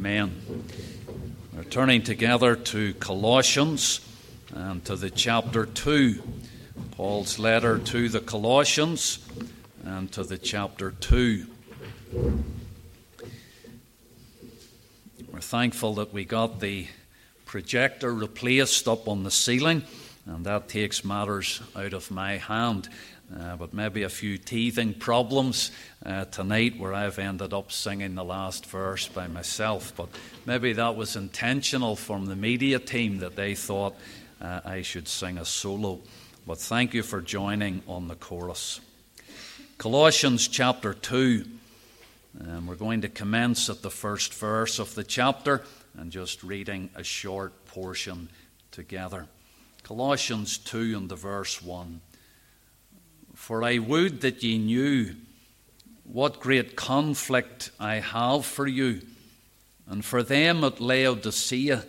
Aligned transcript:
Amen. 0.00 0.64
We're 1.54 1.62
turning 1.64 2.02
together 2.02 2.56
to 2.56 2.94
Colossians 2.94 4.00
and 4.54 4.82
to 4.86 4.96
the 4.96 5.10
chapter 5.10 5.66
2. 5.66 6.22
Paul's 6.92 7.38
letter 7.38 7.78
to 7.78 8.08
the 8.08 8.20
Colossians 8.20 9.18
and 9.84 10.10
to 10.12 10.24
the 10.24 10.38
chapter 10.38 10.92
2. 10.92 11.46
We're 15.30 15.40
thankful 15.40 15.92
that 15.96 16.14
we 16.14 16.24
got 16.24 16.60
the 16.60 16.86
projector 17.44 18.14
replaced 18.14 18.88
up 18.88 19.06
on 19.06 19.22
the 19.22 19.30
ceiling, 19.30 19.82
and 20.24 20.46
that 20.46 20.70
takes 20.70 21.04
matters 21.04 21.60
out 21.76 21.92
of 21.92 22.10
my 22.10 22.38
hand. 22.38 22.88
Uh, 23.38 23.54
but 23.54 23.72
maybe 23.72 24.02
a 24.02 24.08
few 24.08 24.36
teething 24.36 24.92
problems 24.92 25.70
uh, 26.04 26.24
tonight 26.26 26.78
where 26.78 26.92
I've 26.92 27.18
ended 27.18 27.52
up 27.52 27.70
singing 27.70 28.16
the 28.16 28.24
last 28.24 28.66
verse 28.66 29.06
by 29.06 29.28
myself. 29.28 29.92
But 29.96 30.08
maybe 30.46 30.72
that 30.72 30.96
was 30.96 31.14
intentional 31.14 31.94
from 31.94 32.26
the 32.26 32.34
media 32.34 32.80
team 32.80 33.18
that 33.18 33.36
they 33.36 33.54
thought 33.54 33.94
uh, 34.40 34.60
I 34.64 34.82
should 34.82 35.06
sing 35.06 35.38
a 35.38 35.44
solo. 35.44 36.00
But 36.44 36.58
thank 36.58 36.92
you 36.92 37.04
for 37.04 37.20
joining 37.20 37.82
on 37.86 38.08
the 38.08 38.16
chorus. 38.16 38.80
Colossians 39.78 40.48
chapter 40.48 40.92
2. 40.92 41.44
And 42.38 42.66
we're 42.66 42.74
going 42.74 43.02
to 43.02 43.08
commence 43.08 43.68
at 43.70 43.82
the 43.82 43.90
first 43.90 44.34
verse 44.34 44.78
of 44.78 44.94
the 44.94 45.04
chapter 45.04 45.62
and 45.96 46.10
just 46.10 46.42
reading 46.42 46.90
a 46.94 47.04
short 47.04 47.64
portion 47.66 48.28
together. 48.70 49.26
Colossians 49.82 50.58
2 50.58 50.96
and 50.96 51.08
the 51.08 51.16
verse 51.16 51.62
1. 51.62 52.00
For 53.40 53.64
I 53.64 53.78
would 53.78 54.20
that 54.20 54.42
ye 54.42 54.58
knew 54.58 55.16
what 56.04 56.40
great 56.40 56.76
conflict 56.76 57.70
I 57.80 57.94
have 57.94 58.44
for 58.44 58.66
you, 58.66 59.00
and 59.86 60.04
for 60.04 60.22
them 60.22 60.62
at 60.62 60.78
Laodicea, 60.78 61.86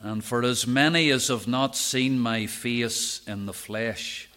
and 0.00 0.24
for 0.24 0.42
as 0.42 0.66
many 0.66 1.10
as 1.10 1.28
have 1.28 1.46
not 1.46 1.76
seen 1.76 2.18
my 2.18 2.46
face 2.46 3.22
in 3.28 3.46
the 3.46 3.52
flesh, 3.52 4.28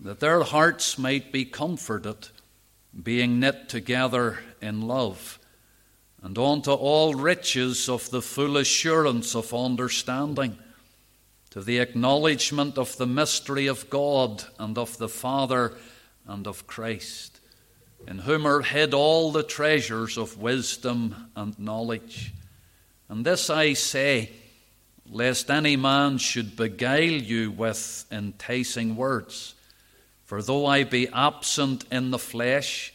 that 0.00 0.18
their 0.18 0.42
hearts 0.42 0.98
might 0.98 1.30
be 1.30 1.44
comforted, 1.44 2.28
being 3.00 3.38
knit 3.38 3.68
together 3.68 4.38
in 4.62 4.80
love, 4.80 5.38
and 6.22 6.38
unto 6.38 6.72
all 6.72 7.14
riches 7.14 7.86
of 7.90 8.08
the 8.10 8.22
full 8.22 8.56
assurance 8.56 9.36
of 9.36 9.52
understanding 9.52 10.58
to 11.54 11.60
the 11.60 11.78
acknowledgement 11.78 12.76
of 12.76 12.96
the 12.96 13.06
mystery 13.06 13.68
of 13.68 13.88
God 13.88 14.42
and 14.58 14.76
of 14.76 14.98
the 14.98 15.08
Father 15.08 15.72
and 16.26 16.48
of 16.48 16.66
Christ, 16.66 17.38
in 18.08 18.18
whom 18.18 18.44
are 18.44 18.62
hid 18.62 18.92
all 18.92 19.30
the 19.30 19.44
treasures 19.44 20.18
of 20.18 20.36
wisdom 20.36 21.30
and 21.36 21.56
knowledge. 21.56 22.32
And 23.08 23.24
this 23.24 23.50
I 23.50 23.74
say, 23.74 24.32
lest 25.08 25.48
any 25.48 25.76
man 25.76 26.18
should 26.18 26.56
beguile 26.56 27.22
you 27.22 27.52
with 27.52 28.04
enticing 28.10 28.96
words. 28.96 29.54
For 30.24 30.42
though 30.42 30.66
I 30.66 30.82
be 30.82 31.06
absent 31.06 31.84
in 31.92 32.10
the 32.10 32.18
flesh, 32.18 32.92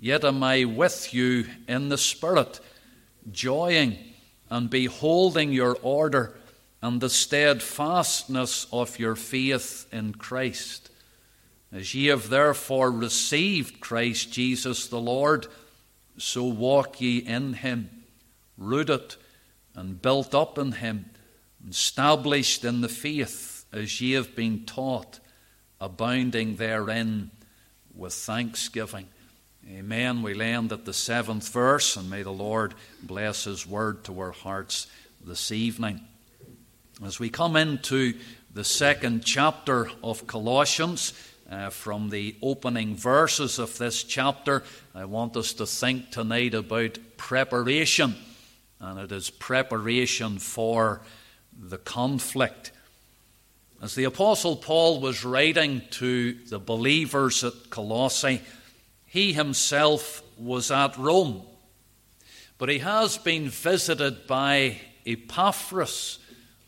yet 0.00 0.24
am 0.24 0.42
I 0.42 0.64
with 0.64 1.14
you 1.14 1.46
in 1.68 1.90
the 1.90 1.98
Spirit, 1.98 2.58
joying 3.30 3.98
and 4.50 4.68
beholding 4.68 5.52
your 5.52 5.78
order 5.80 6.39
and 6.82 7.00
the 7.00 7.10
steadfastness 7.10 8.66
of 8.72 8.98
your 8.98 9.16
faith 9.16 9.86
in 9.92 10.14
Christ. 10.14 10.90
As 11.72 11.94
ye 11.94 12.06
have 12.06 12.30
therefore 12.30 12.90
received 12.90 13.80
Christ 13.80 14.32
Jesus 14.32 14.86
the 14.88 15.00
Lord, 15.00 15.46
so 16.18 16.44
walk 16.44 17.00
ye 17.00 17.18
in 17.18 17.54
him, 17.54 17.90
rooted 18.56 19.16
and 19.74 20.00
built 20.00 20.34
up 20.34 20.58
in 20.58 20.72
him, 20.72 21.10
established 21.68 22.64
in 22.64 22.80
the 22.80 22.88
faith 22.88 23.66
as 23.72 24.00
ye 24.00 24.12
have 24.12 24.34
been 24.34 24.64
taught, 24.64 25.20
abounding 25.80 26.56
therein 26.56 27.30
with 27.94 28.14
thanksgiving. 28.14 29.06
Amen. 29.68 30.22
We 30.22 30.34
land 30.34 30.72
at 30.72 30.84
the 30.84 30.92
seventh 30.92 31.48
verse, 31.50 31.96
and 31.96 32.10
may 32.10 32.22
the 32.22 32.30
Lord 32.30 32.74
bless 33.02 33.44
his 33.44 33.66
word 33.66 34.02
to 34.04 34.18
our 34.18 34.32
hearts 34.32 34.88
this 35.24 35.52
evening. 35.52 36.00
As 37.02 37.18
we 37.18 37.30
come 37.30 37.56
into 37.56 38.12
the 38.52 38.62
second 38.62 39.24
chapter 39.24 39.90
of 40.04 40.26
Colossians, 40.26 41.14
uh, 41.50 41.70
from 41.70 42.10
the 42.10 42.36
opening 42.42 42.94
verses 42.94 43.58
of 43.58 43.78
this 43.78 44.04
chapter, 44.04 44.62
I 44.94 45.06
want 45.06 45.34
us 45.34 45.54
to 45.54 45.66
think 45.66 46.10
tonight 46.10 46.52
about 46.52 46.98
preparation, 47.16 48.16
and 48.78 48.98
it 48.98 49.12
is 49.12 49.30
preparation 49.30 50.38
for 50.38 51.00
the 51.58 51.78
conflict. 51.78 52.70
As 53.80 53.94
the 53.94 54.04
Apostle 54.04 54.56
Paul 54.56 55.00
was 55.00 55.24
writing 55.24 55.80
to 55.92 56.34
the 56.34 56.58
believers 56.58 57.42
at 57.42 57.70
Colossae, 57.70 58.42
he 59.06 59.32
himself 59.32 60.22
was 60.36 60.70
at 60.70 60.98
Rome, 60.98 61.44
but 62.58 62.68
he 62.68 62.80
has 62.80 63.16
been 63.16 63.48
visited 63.48 64.26
by 64.26 64.76
Epaphras 65.06 66.19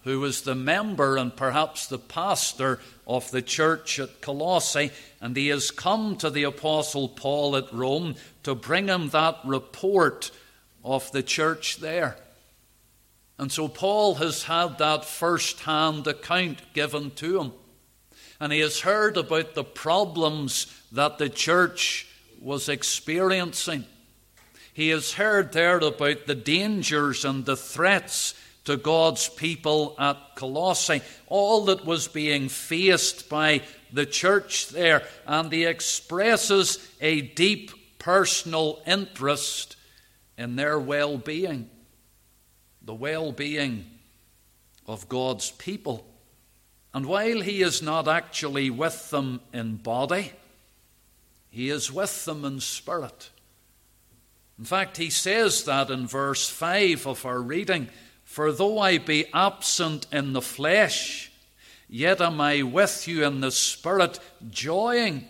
who 0.05 0.21
was 0.21 0.43
the 0.43 0.55
member 0.55 1.17
and 1.17 1.35
perhaps 1.35 1.87
the 1.87 1.99
pastor 1.99 2.81
of 3.07 3.31
the 3.31 3.43
church 3.43 3.99
at 3.99 4.21
Colossae, 4.21 4.91
and 5.21 5.37
he 5.37 5.49
has 5.49 5.71
come 5.71 6.17
to 6.17 6.31
the 6.31 6.43
Apostle 6.45 7.09
Paul 7.09 7.57
at 7.57 7.73
Rome 7.73 8.17
to 8.43 8.55
bring 8.55 8.89
him 8.89 9.09
that 9.11 9.39
report 9.45 10.31
of 10.85 11.11
the 11.13 11.23
church 11.23 11.79
there. 11.79 12.17
And 13.39 13.51
so 13.51 13.69
Paul 13.69 14.17
has 14.17 14.45
had 14.45 14.79
that 14.79 15.05
first 15.05 15.61
hand 15.61 16.07
account 16.07 16.61
given 16.75 17.11
to 17.13 17.41
him. 17.41 17.53
And 18.41 18.53
he 18.53 18.61
has 18.61 18.81
heard 18.81 19.17
about 19.17 19.55
the 19.55 19.65
problems 19.65 20.67
that 20.91 21.19
the 21.19 21.29
church 21.29 22.09
was 22.41 22.69
experiencing. 22.69 23.84
He 24.75 24.89
has 24.89 25.13
heard 25.13 25.53
there 25.53 25.79
about 25.79 26.27
the 26.27 26.34
dangers 26.34 27.25
and 27.25 27.45
the 27.45 27.57
threats 27.57 28.34
to 28.65 28.77
God's 28.77 29.28
people 29.28 29.95
at 29.99 30.17
Colossae, 30.37 31.03
all 31.27 31.65
that 31.67 31.84
was 31.84 32.09
being 32.09 32.49
faced 32.49 33.28
by 33.28 33.62
the 33.93 34.06
church 34.06 34.69
there, 34.69 35.03
and 35.27 35.53
he 35.53 35.65
expresses 35.65 36.78
a 37.01 37.21
deep 37.21 37.99
personal 37.99 38.81
interest 38.87 39.77
in 40.39 40.56
their 40.56 40.78
well 40.78 41.19
being, 41.19 41.69
the 42.83 42.95
well 42.95 43.33
being 43.33 43.84
of 44.87 45.09
God's 45.09 45.51
people. 45.51 46.06
And 46.95 47.06
while 47.06 47.41
he 47.41 47.62
is 47.62 47.83
not 47.83 48.06
actually 48.06 48.71
with 48.71 49.11
them 49.11 49.41
in 49.53 49.77
body, 49.77 50.33
he 51.51 51.71
is 51.71 51.93
with 51.93 52.25
them 52.25 52.45
in 52.45 52.61
spirit. 52.61 53.31
In 54.59 54.65
fact, 54.65 54.97
he 54.97 55.11
says 55.11 55.65
that 55.65 55.91
in 55.91 56.06
verse 56.06 56.49
5 56.49 57.06
of 57.06 57.27
our 57.27 57.41
reading 57.41 57.89
for 58.32 58.50
though 58.50 58.78
I 58.78 58.97
be 58.97 59.26
absent 59.34 60.06
in 60.10 60.32
the 60.32 60.41
flesh, 60.41 61.31
yet 61.87 62.22
am 62.22 62.41
I 62.41 62.62
with 62.62 63.06
you 63.06 63.26
in 63.26 63.43
the 63.43 63.50
Spirit, 63.50 64.19
joying 64.50 65.28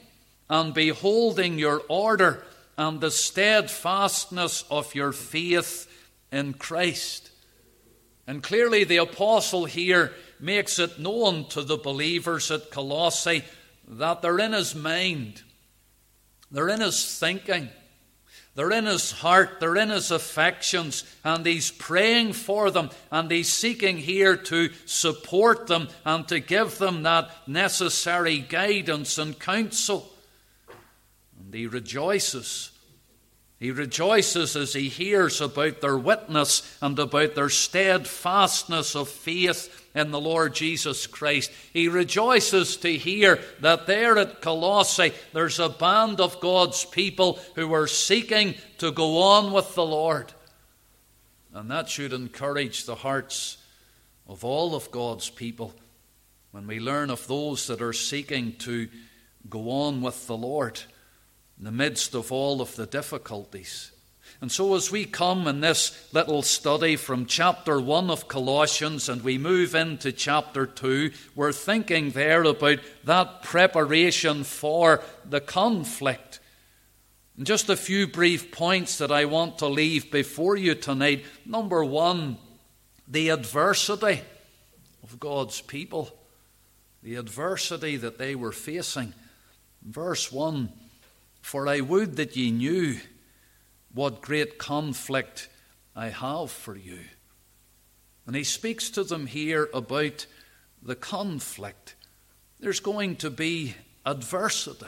and 0.48 0.72
beholding 0.72 1.58
your 1.58 1.82
order 1.88 2.44
and 2.78 3.00
the 3.00 3.10
steadfastness 3.10 4.64
of 4.70 4.94
your 4.94 5.10
faith 5.10 5.88
in 6.30 6.52
Christ. 6.52 7.32
And 8.28 8.41
clearly, 8.41 8.84
the 8.84 8.98
apostle 8.98 9.64
here 9.64 10.12
makes 10.38 10.78
it 10.78 11.00
known 11.00 11.48
to 11.48 11.62
the 11.62 11.78
believers 11.78 12.52
at 12.52 12.70
Colossae 12.70 13.42
that 13.88 14.22
they're 14.22 14.38
in 14.38 14.52
his 14.52 14.76
mind, 14.76 15.42
they're 16.52 16.68
in 16.68 16.80
his 16.80 17.18
thinking. 17.18 17.68
They're 18.54 18.72
in 18.72 18.84
his 18.84 19.12
heart, 19.12 19.60
they're 19.60 19.77
in 19.77 19.88
his 19.88 20.10
affections, 20.10 21.04
and 21.24 21.47
he's 21.47 21.71
praying 21.71 22.34
for 22.34 22.71
them, 22.71 22.91
and 23.10 23.30
he's 23.30 23.50
seeking 23.50 23.97
here 23.97 24.36
to 24.36 24.71
support 24.84 25.68
them 25.68 25.88
and 26.04 26.28
to 26.28 26.38
give 26.38 26.77
them 26.77 27.03
that 27.04 27.30
necessary 27.48 28.38
guidance 28.38 29.16
and 29.16 29.38
counsel. 29.38 30.12
And 31.38 31.54
he 31.54 31.66
rejoices. 31.66 32.72
He 33.59 33.71
rejoices 33.71 34.54
as 34.54 34.74
he 34.74 34.88
hears 34.88 35.41
about 35.41 35.80
their 35.80 35.97
witness 35.97 36.77
and 36.82 36.98
about 36.98 37.34
their 37.34 37.48
steadfastness 37.48 38.94
of 38.94 39.09
faith 39.09 39.81
in 39.94 40.10
the 40.10 40.21
Lord 40.21 40.54
Jesus 40.54 41.06
Christ. 41.06 41.50
He 41.72 41.89
rejoices 41.89 42.77
to 42.78 42.97
hear 42.97 43.41
that 43.60 43.86
there 43.86 44.18
at 44.18 44.41
Colossae 44.41 45.12
there's 45.33 45.59
a 45.59 45.68
band 45.68 46.21
of 46.21 46.41
God's 46.41 46.84
people 46.84 47.39
who 47.54 47.72
are 47.72 47.86
seeking 47.86 48.54
to 48.78 48.91
go 48.91 49.22
on 49.22 49.53
with 49.53 49.74
the 49.74 49.84
Lord. 49.84 50.33
And 51.53 51.71
that 51.71 51.89
should 51.89 52.12
encourage 52.12 52.84
the 52.84 52.94
hearts 52.94 53.59
of 54.27 54.44
all 54.44 54.74
of 54.74 54.91
God's 54.91 55.28
people 55.28 55.74
when 56.50 56.66
we 56.66 56.80
learn 56.80 57.10
of 57.10 57.27
those 57.27 57.66
that 57.66 57.83
are 57.83 57.92
seeking 57.92 58.54
to 58.56 58.89
go 59.48 59.71
on 59.71 60.00
with 60.00 60.27
the 60.27 60.36
Lord 60.36 60.80
in 61.59 61.65
the 61.65 61.72
midst 61.72 62.15
of 62.15 62.33
all 62.33 62.60
of 62.60 62.74
the 62.77 62.86
difficulties. 62.86 63.91
And 64.42 64.50
so, 64.50 64.74
as 64.74 64.91
we 64.91 65.04
come 65.04 65.47
in 65.47 65.60
this 65.60 65.97
little 66.12 66.42
study 66.42 66.97
from 66.97 67.27
chapter 67.27 67.80
1 67.80 68.10
of 68.10 68.27
Colossians 68.27 69.09
and 69.09 69.22
we 69.22 69.39
move 69.39 69.77
into 69.77 70.10
chapter 70.10 70.66
2, 70.66 71.12
we're 71.36 71.53
thinking 71.53 72.10
there 72.10 72.42
about 72.42 72.80
that 73.04 73.44
preparation 73.44 74.42
for 74.42 75.00
the 75.24 75.41
conflict. 75.41 76.41
And 77.36 77.47
just 77.47 77.68
a 77.68 77.77
few 77.77 78.09
brief 78.09 78.50
points 78.50 78.98
that 78.98 79.12
I 79.12 79.27
want 79.27 79.59
to 79.59 79.68
leave 79.68 80.10
before 80.10 80.56
you 80.56 80.74
tonight. 80.74 81.24
Number 81.47 81.84
one, 81.84 82.36
the 83.06 83.28
adversity 83.28 84.22
of 85.04 85.21
God's 85.21 85.60
people, 85.60 86.10
the 87.00 87.15
adversity 87.15 87.97
that 87.97 88.18
they 88.18 88.34
were 88.34 88.50
facing. 88.50 89.15
Verse 89.84 90.33
1 90.33 90.72
For 91.42 91.68
I 91.68 91.78
would 91.78 92.16
that 92.16 92.36
ye 92.36 92.50
knew 92.50 92.97
what 93.94 94.22
great 94.22 94.59
conflict 94.59 95.48
I 95.94 96.09
have 96.09 96.50
for 96.50 96.77
you. 96.77 96.98
And 98.27 98.36
he 98.36 98.44
speaks 98.44 98.91
to 98.91 99.04
them 99.04 99.27
here 99.27 99.68
about 99.74 100.27
the 100.83 100.94
conflict. 100.94 101.97
There's 102.60 102.80
going 102.80 103.16
to 103.16 103.30
be 103.30 103.74
adversity. 104.06 104.86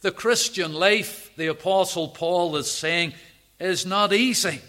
The 0.00 0.12
Christian 0.12 0.72
life, 0.72 1.32
the 1.36 1.48
Apostle 1.48 2.08
Paul 2.08 2.56
is 2.56 2.70
saying, 2.70 3.14
is 3.58 3.84
not 3.84 4.12
easy. 4.12 4.60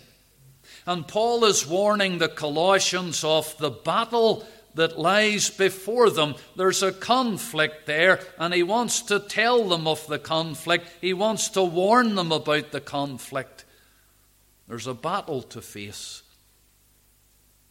And 0.86 1.08
Paul 1.08 1.46
is 1.46 1.68
warning 1.68 2.18
the 2.18 2.30
Colossians 2.30 3.24
of 3.24 3.56
the 3.60 3.70
battle 3.70 4.48
that 4.76 5.00
lies 5.00 5.50
before 5.50 6.10
them. 6.10 6.36
There's 6.56 6.84
a 6.84 6.92
conflict 6.92 7.86
there, 7.86 8.20
and 8.38 8.54
he 8.54 8.64
wants 8.64 9.02
to 9.04 9.20
tell 9.20 9.68
them 9.68 9.88
of 9.88 10.06
the 10.08 10.20
conflict. 10.20 10.88
He 11.02 11.14
wants 11.14 11.50
to 11.50 11.64
warn 11.64 12.16
them 12.16 12.32
about 12.32 12.72
the 12.72 12.82
conflict. 12.82 13.66
There's 14.68 14.88
a 14.88 14.94
battle 14.94 15.42
to 15.44 15.62
face. 15.62 16.24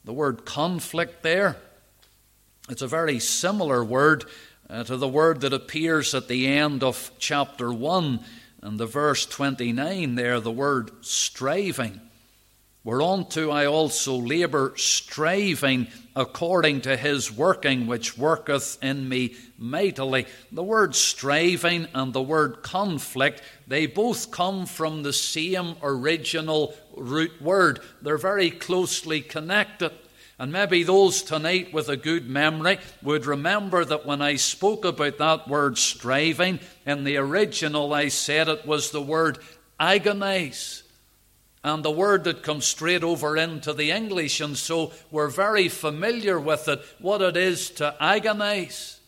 The 0.05 0.13
word 0.13 0.45
conflict 0.45 1.23
there, 1.23 1.57
it's 2.69 2.83
a 2.83 2.89
very 2.89 3.19
similar 3.19 3.85
word 3.85 4.25
uh, 4.69 4.85
to 4.85 4.97
the 4.97 5.09
word 5.09 5.41
that 5.41 5.53
appears 5.53 6.15
at 6.15 6.29
the 6.29 6.47
end 6.47 6.83
of 6.83 7.11
chapter 7.19 7.73
1 7.73 8.21
and 8.63 8.79
the 8.79 8.87
verse 8.87 9.25
29 9.25 10.15
there, 10.15 10.41
the 10.41 10.51
word 10.51 10.91
striving. 11.01 12.01
Whereunto 12.89 13.51
I 13.51 13.67
also 13.67 14.17
labour, 14.17 14.73
striving 14.77 15.89
according 16.17 16.81
to 16.81 16.97
his 16.97 17.31
working, 17.31 17.87
which 17.87 18.17
worketh 18.17 18.83
in 18.83 19.11
me 19.11 19.37
mightily. 19.59 20.25
The 20.51 20.63
word 20.63 20.95
striving 20.95 21.89
and 21.93 22.15
the 22.15 22.23
word 22.23 22.63
conflict, 22.63 23.43
they 23.67 23.85
both 23.85 24.31
come 24.31 24.65
from 24.65 25.03
the 25.03 25.13
same 25.13 25.75
original 25.83 26.75
root 26.97 27.43
word. 27.43 27.81
They're 28.01 28.17
very 28.17 28.51
closely 28.51 29.21
connected. 29.21 29.93
And 30.39 30.51
maybe 30.51 30.83
those 30.83 31.21
tonight 31.21 31.75
with 31.75 31.91
a 31.91 31.97
good 31.99 32.27
memory 32.27 32.79
would 33.03 33.27
remember 33.27 33.85
that 33.85 34.07
when 34.07 34.23
I 34.23 34.37
spoke 34.37 34.87
about 34.87 35.19
that 35.19 35.47
word 35.47 35.77
striving, 35.77 36.59
in 36.87 37.05
the 37.05 37.19
original 37.19 37.93
I 37.93 38.09
said 38.09 38.49
it 38.49 38.65
was 38.65 38.93
the 38.93 39.03
word 39.03 39.41
agonize 39.79 40.85
and 41.65 41.85
the 41.85 41.91
word 41.91 42.25
that 42.25 42.43
comes 42.43 42.65
straight 42.65 43.03
over 43.03 43.37
into 43.37 43.73
the 43.73 43.91
English, 43.91 44.41
and 44.41 44.57
so 44.57 44.93
we're 45.11 45.29
very 45.29 45.69
familiar 45.69 46.39
with 46.39 46.69
it, 46.69 46.81
what 46.99 47.21
it 47.21 47.37
is 47.37 47.71
to 47.71 47.95
agonize. 48.01 48.99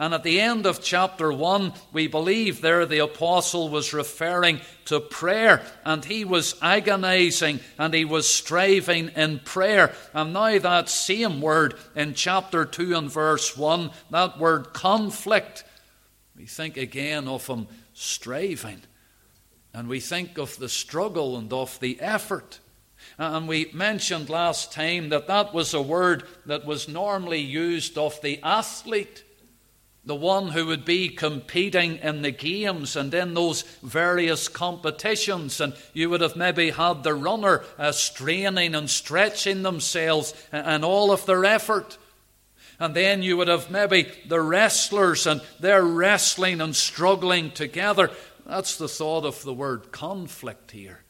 And 0.00 0.14
at 0.14 0.22
the 0.22 0.40
end 0.40 0.64
of 0.64 0.82
chapter 0.82 1.30
1, 1.30 1.74
we 1.92 2.06
believe 2.06 2.62
there 2.62 2.86
the 2.86 3.00
apostle 3.00 3.68
was 3.68 3.92
referring 3.92 4.62
to 4.86 4.98
prayer, 4.98 5.62
and 5.84 6.02
he 6.02 6.24
was 6.24 6.56
agonizing 6.62 7.60
and 7.78 7.92
he 7.92 8.06
was 8.06 8.26
striving 8.26 9.10
in 9.10 9.40
prayer. 9.40 9.92
And 10.14 10.32
now, 10.32 10.58
that 10.58 10.88
same 10.88 11.42
word 11.42 11.74
in 11.94 12.14
chapter 12.14 12.64
2 12.64 12.96
and 12.96 13.12
verse 13.12 13.58
1, 13.58 13.90
that 14.10 14.38
word 14.38 14.72
conflict, 14.72 15.64
we 16.34 16.46
think 16.46 16.78
again 16.78 17.28
of 17.28 17.46
him 17.46 17.66
striving. 17.92 18.80
And 19.72 19.88
we 19.88 20.00
think 20.00 20.38
of 20.38 20.56
the 20.58 20.68
struggle 20.68 21.36
and 21.36 21.52
of 21.52 21.78
the 21.80 22.00
effort. 22.00 22.58
And 23.18 23.46
we 23.46 23.70
mentioned 23.72 24.28
last 24.28 24.72
time 24.72 25.10
that 25.10 25.26
that 25.26 25.54
was 25.54 25.74
a 25.74 25.82
word 25.82 26.24
that 26.46 26.64
was 26.64 26.88
normally 26.88 27.40
used 27.40 27.96
of 27.98 28.20
the 28.20 28.40
athlete, 28.42 29.24
the 30.04 30.14
one 30.14 30.48
who 30.48 30.66
would 30.66 30.84
be 30.84 31.08
competing 31.08 31.96
in 31.98 32.22
the 32.22 32.30
games 32.30 32.96
and 32.96 33.12
in 33.12 33.34
those 33.34 33.62
various 33.82 34.48
competitions. 34.48 35.60
And 35.60 35.74
you 35.92 36.10
would 36.10 36.22
have 36.22 36.36
maybe 36.36 36.70
had 36.70 37.02
the 37.04 37.14
runner 37.14 37.62
uh, 37.78 37.92
straining 37.92 38.74
and 38.74 38.88
stretching 38.88 39.62
themselves 39.62 40.34
and 40.50 40.84
all 40.84 41.12
of 41.12 41.26
their 41.26 41.44
effort. 41.44 41.98
And 42.80 42.96
then 42.96 43.22
you 43.22 43.36
would 43.36 43.48
have 43.48 43.70
maybe 43.70 44.10
the 44.26 44.40
wrestlers 44.40 45.26
and 45.26 45.42
they're 45.60 45.84
wrestling 45.84 46.62
and 46.62 46.74
struggling 46.74 47.50
together. 47.50 48.10
That's 48.50 48.78
the 48.78 48.88
thought 48.88 49.24
of 49.24 49.44
the 49.44 49.54
word 49.54 49.92
conflict 49.92 50.72
here. 50.72 51.04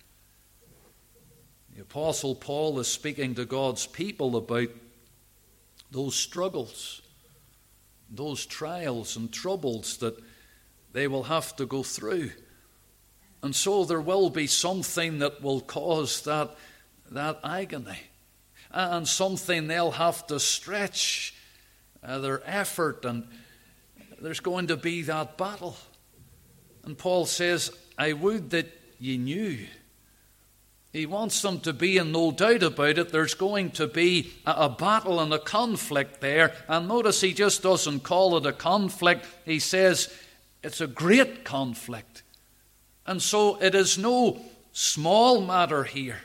The 1.75 1.81
Apostle 1.81 2.35
Paul 2.35 2.79
is 2.81 2.87
speaking 2.87 3.35
to 3.37 3.47
God's 3.47 3.87
people 3.87 4.37
about 4.37 4.69
those 5.91 6.15
struggles, 6.15 7.01
those 8.11 8.45
trials 8.45 9.17
and 9.17 9.33
troubles 9.33 9.97
that 9.99 10.23
they 10.93 11.09
will 11.09 11.23
have 11.23 11.57
to 11.57 11.65
go 11.65 11.83
through. 11.83 12.33
And 13.43 13.57
so 13.57 13.85
there 13.85 14.03
will 14.03 14.29
be 14.29 14.47
something 14.47 15.21
that 15.21 15.41
will 15.41 15.63
cause 15.63 16.21
that, 16.25 16.55
that 17.11 17.41
agony, 17.43 18.01
and 18.71 19.09
something 19.09 19.67
they'll 19.67 19.93
have 19.93 20.27
to 20.27 20.39
stretch 20.39 21.35
uh, 22.05 22.19
their 22.19 22.43
effort, 22.45 23.07
and 23.07 23.27
there's 24.21 24.41
going 24.41 24.67
to 24.67 24.77
be 24.77 25.01
that 25.01 25.39
battle. 25.39 25.79
And 26.85 26.97
Paul 26.97 27.27
says, 27.27 27.71
I 27.99 28.13
would 28.13 28.51
that 28.51 28.67
ye 28.99 29.19
knew. 29.19 29.59
He 30.93 31.07
wants 31.07 31.41
them 31.43 31.61
to 31.61 31.73
be 31.73 31.99
in 31.99 32.11
no 32.11 32.33
doubt 32.33 32.65
about 32.65 32.99
it. 32.99 33.13
There's 33.13 33.35
going 33.35 33.71
to 33.73 33.87
be 33.87 34.33
a, 34.45 34.53
a, 34.53 34.69
battle 34.69 35.21
and 35.21 35.33
a 35.33 35.39
conflict 35.39 36.21
there. 36.21 36.53
And 36.69 36.89
notice 36.89 37.21
he 37.21 37.33
just 37.33 37.63
doesn't 37.63 38.01
call 38.01 38.37
it 38.37 38.47
a 38.47 38.53
conflict, 38.53 39.27
he 39.45 39.61
says 39.61 40.13
it's 40.63 40.81
a 40.81 40.89
great 40.89 41.45
conflict. 41.45 42.23
And 43.07 43.23
so 43.23 43.61
it 43.63 43.75
is 43.75 43.99
no 43.99 44.41
small 44.73 45.41
matter 45.41 45.85
here, 45.85 46.23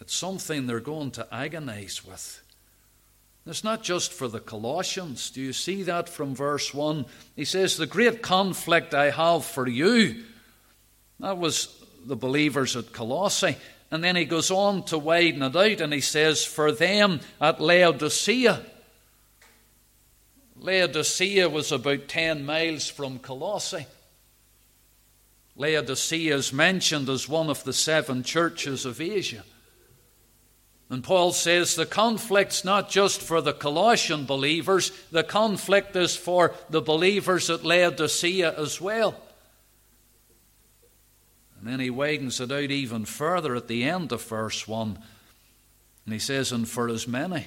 it's 0.00 0.14
something 0.14 0.66
they're 0.66 0.80
going 0.80 1.10
to 1.12 1.34
agonize 1.34 2.04
with. 2.04 2.42
It's 3.48 3.64
not 3.64 3.82
just 3.82 4.12
for 4.12 4.28
the 4.28 4.40
Colossians. 4.40 5.30
Do 5.30 5.40
you 5.40 5.54
see 5.54 5.82
that 5.84 6.08
from 6.08 6.34
verse 6.34 6.74
1? 6.74 7.06
He 7.34 7.46
says, 7.46 7.76
The 7.76 7.86
great 7.86 8.22
conflict 8.22 8.92
I 8.94 9.10
have 9.10 9.44
for 9.44 9.66
you. 9.66 10.22
That 11.20 11.38
was 11.38 11.74
the 12.04 12.16
believers 12.16 12.76
at 12.76 12.92
Colossae. 12.92 13.56
And 13.90 14.04
then 14.04 14.16
he 14.16 14.26
goes 14.26 14.50
on 14.50 14.82
to 14.84 14.98
widen 14.98 15.42
it 15.42 15.56
out 15.56 15.80
and 15.80 15.92
he 15.92 16.02
says, 16.02 16.44
For 16.44 16.72
them 16.72 17.20
at 17.40 17.60
Laodicea. 17.60 18.60
Laodicea 20.60 21.48
was 21.48 21.72
about 21.72 22.08
10 22.08 22.44
miles 22.44 22.88
from 22.88 23.18
Colossae. 23.18 23.86
Laodicea 25.56 26.36
is 26.36 26.52
mentioned 26.52 27.08
as 27.08 27.28
one 27.28 27.48
of 27.48 27.64
the 27.64 27.72
seven 27.72 28.22
churches 28.22 28.84
of 28.84 29.00
Asia. 29.00 29.44
And 30.90 31.04
Paul 31.04 31.32
says 31.32 31.74
the 31.74 31.84
conflict's 31.84 32.64
not 32.64 32.88
just 32.88 33.20
for 33.20 33.42
the 33.42 33.52
Colossian 33.52 34.24
believers, 34.24 34.90
the 35.10 35.22
conflict 35.22 35.94
is 35.96 36.16
for 36.16 36.54
the 36.70 36.80
believers 36.80 37.50
at 37.50 37.64
Laodicea 37.64 38.58
as 38.58 38.80
well. 38.80 39.14
And 41.58 41.68
then 41.68 41.80
he 41.80 41.90
widens 41.90 42.40
it 42.40 42.52
out 42.52 42.70
even 42.70 43.04
further 43.04 43.54
at 43.54 43.68
the 43.68 43.84
end 43.84 44.12
of 44.12 44.22
verse 44.22 44.66
1. 44.66 44.98
And 46.04 46.12
he 46.12 46.20
says, 46.20 46.52
And 46.52 46.66
for 46.66 46.88
as 46.88 47.06
many 47.06 47.46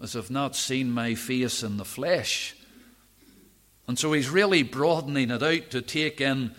as 0.00 0.14
have 0.14 0.30
not 0.30 0.56
seen 0.56 0.90
my 0.90 1.14
face 1.14 1.62
in 1.62 1.76
the 1.76 1.84
flesh. 1.84 2.56
And 3.86 3.98
so 3.98 4.12
he's 4.12 4.30
really 4.30 4.62
broadening 4.62 5.30
it 5.30 5.42
out 5.42 5.70
to 5.70 5.82
take 5.82 6.20
in 6.20 6.54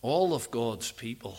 all 0.00 0.34
of 0.34 0.50
God's 0.50 0.90
people. 0.90 1.38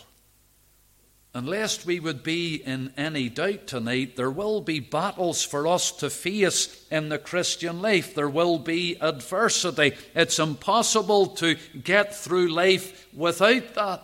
And 1.36 1.50
lest 1.50 1.88
we 1.88 2.00
would 2.00 2.22
be 2.22 2.58
in 2.58 2.94
any 2.96 3.28
doubt 3.28 3.66
tonight, 3.66 4.16
there 4.16 4.30
will 4.30 4.62
be 4.62 4.80
battles 4.80 5.44
for 5.44 5.66
us 5.66 5.92
to 5.94 6.12
face 6.12 6.86
in 6.92 7.10
the 7.10 7.18
Christian 7.18 7.82
life. 7.82 8.14
There 8.14 8.30
will 8.30 8.60
be 8.60 8.98
adversity. 9.02 9.94
It's 10.14 10.38
impossible 10.38 11.28
to 11.38 11.56
get 11.84 12.16
through 12.16 12.50
life 12.50 13.08
without 13.16 13.74
that. 13.74 14.04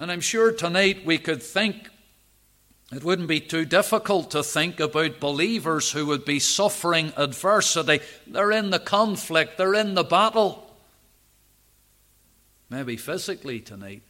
And 0.00 0.10
I'm 0.10 0.22
sure 0.22 0.50
tonight 0.50 1.04
we 1.04 1.18
could 1.18 1.42
think, 1.42 1.90
it 2.90 3.04
wouldn't 3.04 3.28
be 3.28 3.40
too 3.40 3.66
difficult 3.66 4.30
to 4.30 4.42
think 4.42 4.80
about 4.80 5.20
believers 5.20 5.92
who 5.92 6.06
would 6.06 6.24
be 6.24 6.38
suffering 6.38 7.12
adversity. 7.18 8.00
They're 8.26 8.50
in 8.50 8.70
the 8.70 8.78
conflict, 8.78 9.58
they're 9.58 9.74
in 9.74 9.94
the 9.94 10.04
battle. 10.04 10.74
maybe 12.70 12.96
physically 12.96 13.60
tonight. 13.60 14.02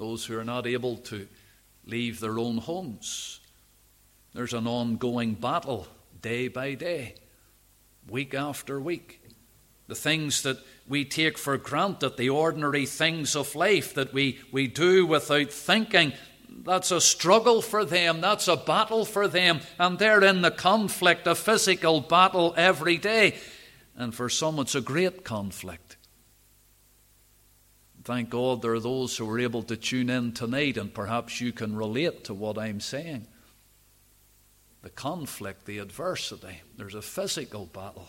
Those 0.00 0.24
who 0.24 0.38
are 0.38 0.44
not 0.44 0.66
able 0.66 0.96
to 0.96 1.28
leave 1.84 2.20
their 2.20 2.38
own 2.38 2.56
homes. 2.56 3.38
There's 4.32 4.54
an 4.54 4.66
ongoing 4.66 5.34
battle 5.34 5.88
day 6.22 6.48
by 6.48 6.72
day, 6.72 7.16
week 8.08 8.32
after 8.32 8.80
week. 8.80 9.20
The 9.88 9.94
things 9.94 10.42
that 10.44 10.56
we 10.88 11.04
take 11.04 11.36
for 11.36 11.58
granted, 11.58 12.16
the 12.16 12.30
ordinary 12.30 12.86
things 12.86 13.36
of 13.36 13.54
life 13.54 13.92
that 13.92 14.14
we, 14.14 14.38
we 14.50 14.68
do 14.68 15.04
without 15.04 15.50
thinking, 15.50 16.14
that's 16.48 16.90
a 16.92 17.00
struggle 17.02 17.60
for 17.60 17.84
them. 17.84 18.22
That's 18.22 18.48
a 18.48 18.56
battle 18.56 19.04
for 19.04 19.28
them. 19.28 19.60
And 19.78 19.98
they're 19.98 20.24
in 20.24 20.40
the 20.40 20.50
conflict, 20.50 21.26
a 21.26 21.34
physical 21.34 22.00
battle 22.00 22.54
every 22.56 22.96
day. 22.96 23.36
And 23.96 24.14
for 24.14 24.30
some, 24.30 24.60
it's 24.60 24.74
a 24.74 24.80
great 24.80 25.24
conflict. 25.24 25.89
Thank 28.04 28.30
God 28.30 28.62
there 28.62 28.72
are 28.72 28.80
those 28.80 29.16
who 29.16 29.28
are 29.28 29.38
able 29.38 29.62
to 29.64 29.76
tune 29.76 30.08
in 30.08 30.32
tonight, 30.32 30.76
and 30.76 30.92
perhaps 30.92 31.40
you 31.40 31.52
can 31.52 31.76
relate 31.76 32.24
to 32.24 32.34
what 32.34 32.56
I'm 32.58 32.80
saying. 32.80 33.26
The 34.82 34.90
conflict, 34.90 35.66
the 35.66 35.78
adversity, 35.78 36.62
there's 36.76 36.94
a 36.94 37.02
physical 37.02 37.66
battle. 37.66 38.08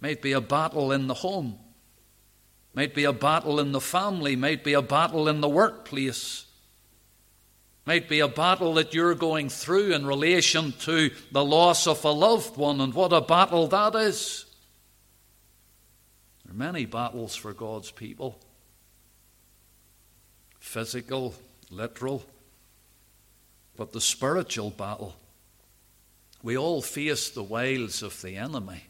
Might 0.00 0.20
be 0.20 0.32
a 0.32 0.40
battle 0.40 0.90
in 0.90 1.06
the 1.06 1.14
home, 1.14 1.58
might 2.74 2.94
be 2.94 3.04
a 3.04 3.12
battle 3.12 3.60
in 3.60 3.72
the 3.72 3.80
family, 3.80 4.34
might 4.36 4.64
be 4.64 4.72
a 4.72 4.82
battle 4.82 5.28
in 5.28 5.40
the 5.40 5.48
workplace 5.48 6.46
might 7.86 8.08
be 8.08 8.18
a 8.18 8.28
battle 8.28 8.74
that 8.74 8.92
you're 8.92 9.14
going 9.14 9.48
through 9.48 9.94
in 9.94 10.04
relation 10.04 10.72
to 10.72 11.10
the 11.30 11.44
loss 11.44 11.86
of 11.86 12.04
a 12.04 12.10
loved 12.10 12.56
one, 12.56 12.80
and 12.80 12.92
what 12.92 13.12
a 13.12 13.20
battle 13.20 13.68
that 13.68 13.94
is. 13.94 14.44
There 16.44 16.52
are 16.52 16.58
many 16.58 16.84
battles 16.84 17.36
for 17.36 17.54
God's 17.54 17.92
people 17.92 18.40
physical, 20.66 21.32
literal, 21.70 22.24
but 23.76 23.92
the 23.92 24.00
spiritual 24.00 24.70
battle. 24.70 25.14
We 26.42 26.58
all 26.58 26.82
face 26.82 27.30
the 27.30 27.42
wiles 27.42 28.02
of 28.02 28.20
the 28.20 28.36
enemy. 28.36 28.82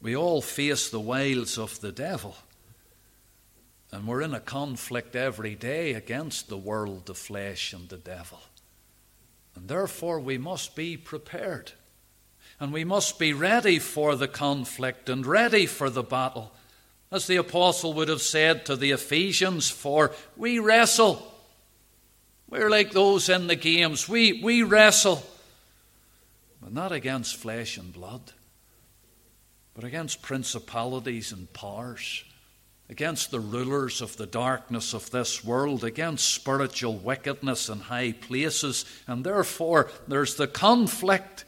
We 0.00 0.16
all 0.16 0.40
face 0.40 0.88
the 0.88 1.00
wiles 1.00 1.58
of 1.58 1.80
the 1.80 1.92
devil. 1.92 2.34
And 3.92 4.06
we're 4.06 4.22
in 4.22 4.34
a 4.34 4.40
conflict 4.40 5.14
every 5.14 5.54
day 5.54 5.92
against 5.92 6.48
the 6.48 6.56
world, 6.56 7.06
the 7.06 7.14
flesh, 7.14 7.74
and 7.74 7.88
the 7.88 7.98
devil. 7.98 8.40
And 9.54 9.68
therefore, 9.68 10.18
we 10.18 10.38
must 10.38 10.74
be 10.74 10.96
prepared. 10.96 11.72
And 12.58 12.72
we 12.72 12.84
must 12.84 13.18
be 13.18 13.34
ready 13.34 13.78
for 13.78 14.16
the 14.16 14.28
conflict 14.28 15.10
and 15.10 15.26
ready 15.26 15.66
for 15.66 15.90
the 15.90 16.02
battle. 16.02 16.52
As 17.10 17.26
the 17.26 17.36
apostle 17.36 17.92
would 17.94 18.08
have 18.08 18.22
said 18.22 18.66
to 18.66 18.76
the 18.76 18.90
Ephesians, 18.90 19.70
for 19.70 20.12
we 20.36 20.58
wrestle. 20.58 21.34
We're 22.48 22.70
like 22.70 22.92
those 22.92 23.28
in 23.28 23.46
the 23.46 23.56
games. 23.56 24.08
We, 24.08 24.42
we 24.42 24.62
wrestle, 24.62 25.24
but 26.60 26.72
not 26.72 26.92
against 26.92 27.36
flesh 27.36 27.76
and 27.76 27.92
blood, 27.92 28.32
but 29.74 29.84
against 29.84 30.22
principalities 30.22 31.32
and 31.32 31.52
powers 31.52 32.24
against 32.88 33.30
the 33.30 33.40
rulers 33.40 34.00
of 34.00 34.16
the 34.16 34.26
darkness 34.26 34.94
of 34.94 35.10
this 35.10 35.44
world, 35.44 35.82
against 35.82 36.32
spiritual 36.32 36.96
wickedness 36.96 37.68
in 37.68 37.80
high 37.80 38.12
places, 38.12 38.84
and 39.06 39.24
therefore 39.24 39.90
there's 40.06 40.36
the 40.36 40.46
conflict, 40.46 41.44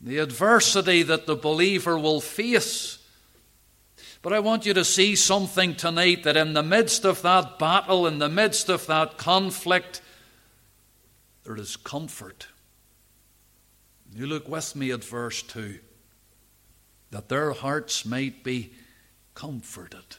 the 0.00 0.18
adversity 0.18 1.02
that 1.02 1.26
the 1.26 1.36
believer 1.36 1.98
will 1.98 2.20
face. 2.20 2.98
But 4.24 4.32
I 4.32 4.40
want 4.40 4.64
you 4.64 4.72
to 4.72 4.86
see 4.86 5.16
something 5.16 5.74
tonight 5.74 6.22
that 6.22 6.34
in 6.34 6.54
the 6.54 6.62
midst 6.62 7.04
of 7.04 7.20
that 7.20 7.58
battle, 7.58 8.06
in 8.06 8.20
the 8.20 8.28
midst 8.30 8.70
of 8.70 8.86
that 8.86 9.18
conflict, 9.18 10.00
there 11.44 11.58
is 11.58 11.76
comfort. 11.76 12.46
You 14.16 14.26
look 14.26 14.48
with 14.48 14.74
me 14.76 14.92
at 14.92 15.04
verse 15.04 15.42
2 15.42 15.78
that 17.10 17.28
their 17.28 17.52
hearts 17.52 18.06
might 18.06 18.42
be 18.42 18.72
comforted. 19.34 20.16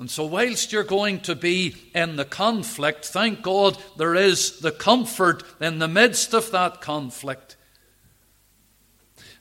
And 0.00 0.10
so, 0.10 0.26
whilst 0.26 0.72
you're 0.72 0.82
going 0.82 1.20
to 1.20 1.36
be 1.36 1.76
in 1.94 2.16
the 2.16 2.24
conflict, 2.24 3.04
thank 3.04 3.40
God 3.40 3.78
there 3.96 4.16
is 4.16 4.58
the 4.58 4.72
comfort 4.72 5.44
in 5.60 5.78
the 5.78 5.86
midst 5.86 6.34
of 6.34 6.50
that 6.50 6.80
conflict. 6.80 7.54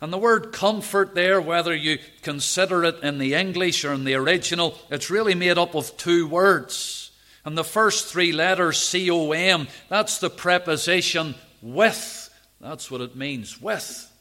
And 0.02 0.12
the 0.12 0.18
word 0.18 0.52
comfort 0.52 1.16
there, 1.16 1.40
whether 1.40 1.74
you 1.74 2.00
consider 2.22 2.84
it 2.84 3.02
in 3.02 3.18
the 3.18 3.34
English 3.34 3.86
or 3.86 3.94
in 3.94 4.04
the 4.04 4.16
original, 4.16 4.78
it's 4.92 5.10
really 5.10 5.36
made 5.36 5.58
up 5.58 5.74
of 5.74 5.96
two 5.98 6.28
words. 6.28 7.12
And 7.46 7.58
the 7.58 7.64
first 7.64 8.08
three 8.08 8.32
letters, 8.32 8.78
C 8.78 9.10
O 9.10 9.32
M, 9.32 9.68
that's 9.88 10.18
the 10.18 10.30
preposition 10.30 11.36
with. 11.62 12.30
That's 12.60 12.90
what 12.92 13.02
it 13.02 13.16
means, 13.16 13.62
with. 13.62 14.12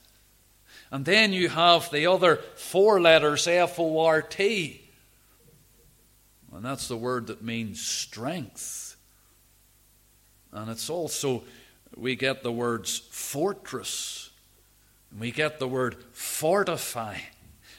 And 0.91 1.05
then 1.05 1.33
you 1.33 1.49
have 1.49 1.91
the 1.91 2.07
other 2.07 2.37
four 2.57 3.01
letters, 3.01 3.49
F 3.49 3.79
O 3.81 3.99
R 3.99 4.23
T. 4.23 4.81
And 6.53 6.65
that's 6.65 6.87
the 6.87 6.97
word 6.97 7.27
that 7.27 7.43
means 7.43 7.85
strength. 7.85 8.97
And 10.53 10.71
it's 10.71 10.89
also, 10.89 11.43
we 11.97 12.15
get 12.15 12.45
the 12.45 12.53
words 12.53 12.99
fortress. 13.11 14.24
We 15.19 15.31
get 15.31 15.59
the 15.59 15.69
word 15.69 15.97
fortify. 16.13 17.19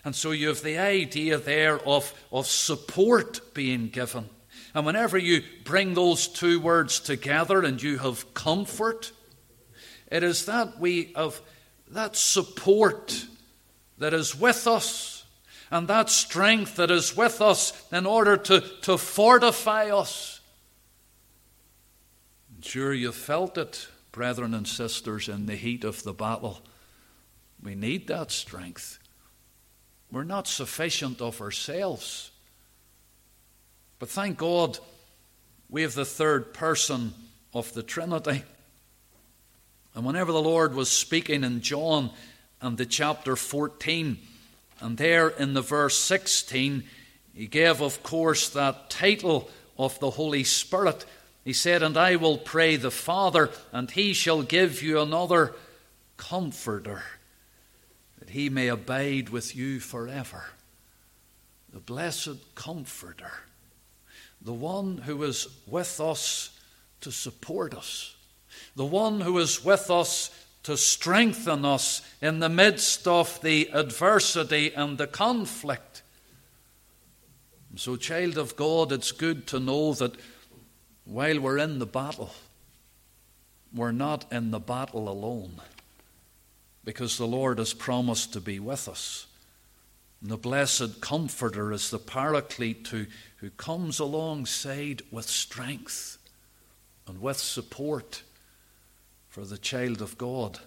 And 0.04 0.16
so 0.16 0.32
you 0.32 0.48
have 0.50 0.62
the 0.62 0.78
idea 0.78 1.38
there 1.38 1.80
of, 1.80 2.14
of 2.32 2.48
support 2.48 3.54
being 3.54 3.90
given. 3.90 4.30
And 4.74 4.86
whenever 4.86 5.18
you 5.18 5.42
bring 5.64 5.94
those 5.94 6.28
two 6.28 6.60
words 6.60 7.00
together 7.00 7.64
and 7.64 7.82
you 7.82 7.98
have 7.98 8.34
comfort, 8.34 9.12
it 10.12 10.24
is 10.24 10.46
that 10.46 10.80
we 10.80 11.14
have 11.16 11.42
that 11.90 12.16
support 12.16 13.26
that 13.98 14.14
is 14.14 14.36
with 14.36 14.68
us 14.68 15.26
and 15.72 15.88
that 15.88 16.10
strength 16.10 16.76
that 16.76 16.92
is 16.92 17.16
with 17.16 17.42
us 17.42 17.74
in 17.92 18.06
order 18.06 18.38
to, 18.38 18.62
to 18.82 18.98
fortify 18.98 19.90
us. 19.90 20.40
Sure 22.62 22.94
you 22.94 23.12
felt 23.12 23.58
it, 23.58 23.88
brethren 24.12 24.54
and 24.54 24.68
sisters, 24.68 25.30
in 25.30 25.46
the 25.46 25.56
heat 25.56 25.84
of 25.84 26.04
the 26.04 26.14
battle. 26.14 26.62
We 27.62 27.76
need 27.76 28.08
that 28.08 28.32
strength. 28.32 29.00
We're 30.12 30.24
not 30.24 30.48
sufficient 30.48 31.22
of 31.22 31.42
ourselves. 31.42 32.32
But 34.00 34.10
thank 34.10 34.38
God 34.38 34.78
we 35.70 35.82
have 35.82 35.96
the 35.96 36.06
third 36.06 36.54
person 36.54 37.14
of 37.54 37.74
the 37.74 37.84
Trinity. 37.84 38.44
And 39.94 40.06
whenever 40.06 40.32
the 40.32 40.42
Lord 40.42 40.76
was 40.76 40.92
speaking 40.92 41.44
in 41.44 41.62
John 41.62 42.12
and 42.62 42.78
the 42.78 42.86
chapter 42.86 43.36
14, 43.36 44.18
and 44.82 44.98
there 44.98 45.30
in 45.30 45.54
the 45.54 45.62
verse 45.62 45.98
16, 45.98 46.84
he 47.34 47.48
gave, 47.48 47.82
of 47.82 48.04
course, 48.04 48.50
that 48.50 48.90
title 48.90 49.50
of 49.78 50.00
the 50.00 50.12
Holy 50.12 50.44
Spirit. 50.44 51.06
He 51.44 51.54
said, 51.54 51.82
And 51.84 51.98
I 51.98 52.16
will 52.16 52.38
pray 52.38 52.76
the 52.76 52.92
Father, 52.92 53.50
and 53.72 53.90
he 53.92 54.14
shall 54.14 54.42
give 54.42 54.82
you 54.82 55.00
another 55.00 55.54
comforter, 56.18 57.04
that 58.26 58.34
he 58.34 58.50
may 58.50 58.68
abide 58.68 59.30
with 59.30 59.56
you 59.56 59.80
forever. 59.80 60.46
The 61.72 61.80
blessed 61.80 62.56
comforter, 62.56 63.32
the 64.42 64.54
one 64.54 65.00
who 65.00 65.24
is 65.24 65.48
with 65.68 66.00
us 66.00 66.58
to 67.02 67.12
support 67.12 67.74
us 67.74 68.16
the 68.76 68.86
one 68.86 69.22
who 69.22 69.38
is 69.38 69.64
with 69.64 69.90
us 69.90 70.32
to 70.64 70.78
strengthen 70.78 71.64
us 71.64 72.02
in 72.22 72.40
the 72.40 72.50
midst 72.50 73.08
of 73.08 73.40
the 73.42 73.70
adversity 73.72 74.74
and 74.74 74.98
the 74.98 75.08
conflict. 75.08 76.02
So, 77.76 77.96
child 77.96 78.38
of 78.38 78.56
God, 78.56 78.92
it's 78.92 79.12
good 79.12 79.48
to 79.48 79.60
know 79.60 79.94
that 79.94 80.16
while 81.04 81.40
we're 81.40 81.58
in 81.58 81.80
the 81.80 81.86
battle, 81.86 82.32
we're 83.74 83.92
not 83.92 84.26
in 84.32 84.52
the 84.52 84.60
battle 84.60 85.10
alone 85.10 85.60
because 86.86 87.18
the 87.18 87.28
Lord 87.28 87.58
has 87.58 87.74
promised 87.74 88.32
to 88.34 88.40
be 88.40 88.60
with 88.60 88.88
us. 88.88 89.26
And 90.22 90.32
the 90.32 90.38
blessed 90.38 91.02
Comforter 91.02 91.74
is 91.74 91.90
the 91.90 92.00
Paraclete 92.00 92.88
who, 92.88 93.08
who 93.38 93.50
comes 93.50 94.00
alongside 94.00 95.02
with 95.12 95.26
strength 95.26 96.18
and 97.08 97.20
with 97.22 97.38
support 97.38 98.24
for 99.28 99.44
the 99.44 99.58
child 99.58 100.02
of 100.02 100.18
God. 100.18 100.60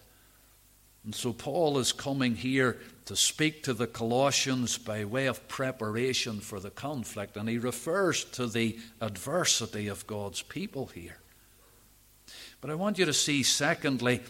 And 1.04 1.14
so 1.14 1.32
Paul 1.32 1.78
is 1.78 1.92
coming 1.92 2.34
here 2.34 2.76
to 3.06 3.16
speak 3.16 3.62
to 3.62 3.72
the 3.72 3.86
Colossians 3.86 4.76
by 4.76 5.04
way 5.04 5.26
of 5.26 5.48
preparation 5.48 6.40
for 6.40 6.60
the 6.60 6.70
conflict, 6.70 7.36
and 7.36 7.48
he 7.48 7.56
refers 7.56 8.24
to 8.24 8.46
the 8.46 8.78
adversity 9.00 9.88
of 9.88 10.06
God's 10.06 10.42
people 10.42 10.86
here. 10.86 11.18
But 12.60 12.70
I 12.70 12.74
want 12.74 12.98
you 12.98 13.06
to 13.06 13.14
see, 13.14 13.42
secondly, 13.42 14.20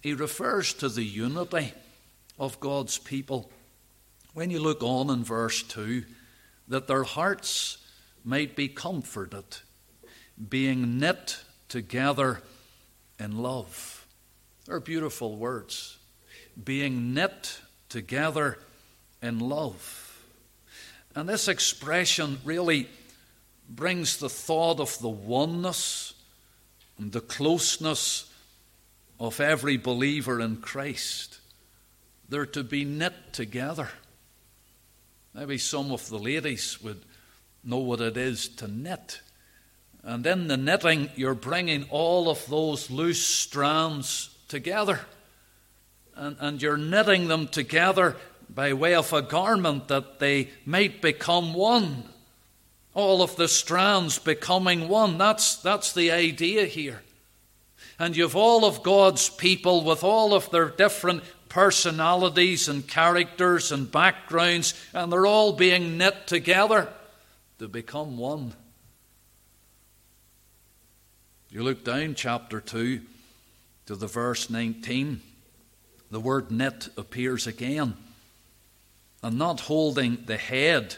he 0.00 0.12
refers 0.14 0.72
to 0.74 0.88
the 0.88 1.04
unity 1.04 1.72
of 2.38 2.60
God's 2.60 2.98
people. 2.98 3.50
when 4.34 4.50
you 4.50 4.60
look 4.60 4.82
on 4.84 5.10
in 5.10 5.24
verse 5.24 5.64
2, 5.64 6.04
that 6.68 6.86
their 6.86 7.02
hearts 7.02 7.78
might 8.24 8.54
be 8.54 8.68
comforted, 8.68 9.44
being 10.48 10.98
knit 11.00 11.40
together 11.68 12.40
in 13.18 13.38
love. 13.38 14.06
They're 14.66 14.80
beautiful 14.80 15.36
words. 15.36 15.98
Being 16.62 17.14
knit 17.14 17.60
together 17.88 18.58
in 19.22 19.40
love. 19.40 20.24
And 21.14 21.28
this 21.28 21.48
expression 21.48 22.38
really 22.44 22.88
brings 23.68 24.18
the 24.18 24.28
thought 24.28 24.78
of 24.78 24.98
the 24.98 25.08
oneness 25.08 26.14
and 26.98 27.12
the 27.12 27.20
closeness 27.20 28.27
of 29.18 29.40
every 29.40 29.76
believer 29.76 30.40
in 30.40 30.58
Christ. 30.58 31.40
They're 32.28 32.46
to 32.46 32.62
be 32.62 32.84
knit 32.84 33.14
together. 33.32 33.88
Maybe 35.34 35.58
some 35.58 35.92
of 35.92 36.08
the 36.08 36.18
ladies 36.18 36.82
would 36.82 37.02
know 37.64 37.78
what 37.78 38.00
it 38.00 38.16
is 38.16 38.48
to 38.48 38.68
knit. 38.68 39.20
And 40.02 40.26
in 40.26 40.48
the 40.48 40.56
knitting, 40.56 41.10
you're 41.16 41.34
bringing 41.34 41.84
all 41.90 42.28
of 42.28 42.46
those 42.46 42.90
loose 42.90 43.24
strands 43.24 44.30
together. 44.48 45.00
And, 46.14 46.36
and 46.40 46.62
you're 46.62 46.76
knitting 46.76 47.28
them 47.28 47.48
together 47.48 48.16
by 48.48 48.72
way 48.72 48.94
of 48.94 49.12
a 49.12 49.22
garment 49.22 49.88
that 49.88 50.18
they 50.18 50.50
might 50.64 51.02
become 51.02 51.54
one. 51.54 52.04
All 52.94 53.22
of 53.22 53.36
the 53.36 53.48
strands 53.48 54.18
becoming 54.18 54.88
one. 54.88 55.18
That's, 55.18 55.56
that's 55.56 55.92
the 55.92 56.10
idea 56.10 56.64
here. 56.64 57.02
And 57.98 58.16
you've 58.16 58.36
all 58.36 58.64
of 58.64 58.82
God's 58.82 59.28
people 59.28 59.82
with 59.82 60.04
all 60.04 60.32
of 60.32 60.50
their 60.50 60.68
different 60.68 61.24
personalities 61.48 62.68
and 62.68 62.86
characters 62.86 63.72
and 63.72 63.90
backgrounds, 63.90 64.74
and 64.92 65.12
they're 65.12 65.26
all 65.26 65.52
being 65.52 65.98
knit 65.98 66.26
together 66.26 66.88
to 67.58 67.68
become 67.68 68.16
one. 68.18 68.54
You 71.50 71.62
look 71.62 71.82
down 71.82 72.14
chapter 72.14 72.60
2 72.60 73.00
to 73.86 73.96
the 73.96 74.06
verse 74.06 74.50
19, 74.50 75.22
the 76.10 76.20
word 76.20 76.50
knit 76.50 76.88
appears 76.96 77.46
again. 77.46 77.94
And 79.22 79.38
not 79.38 79.60
holding 79.60 80.18
the 80.26 80.36
head, 80.36 80.96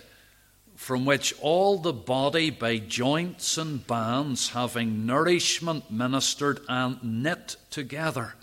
from 0.80 1.04
which 1.04 1.34
all 1.42 1.76
the 1.76 1.92
body 1.92 2.48
by 2.48 2.78
joints 2.78 3.58
and 3.58 3.86
bands, 3.86 4.48
having 4.48 5.04
nourishment 5.04 5.90
ministered 5.90 6.58
and 6.70 6.98
knit 7.04 7.54
together, 7.68 8.34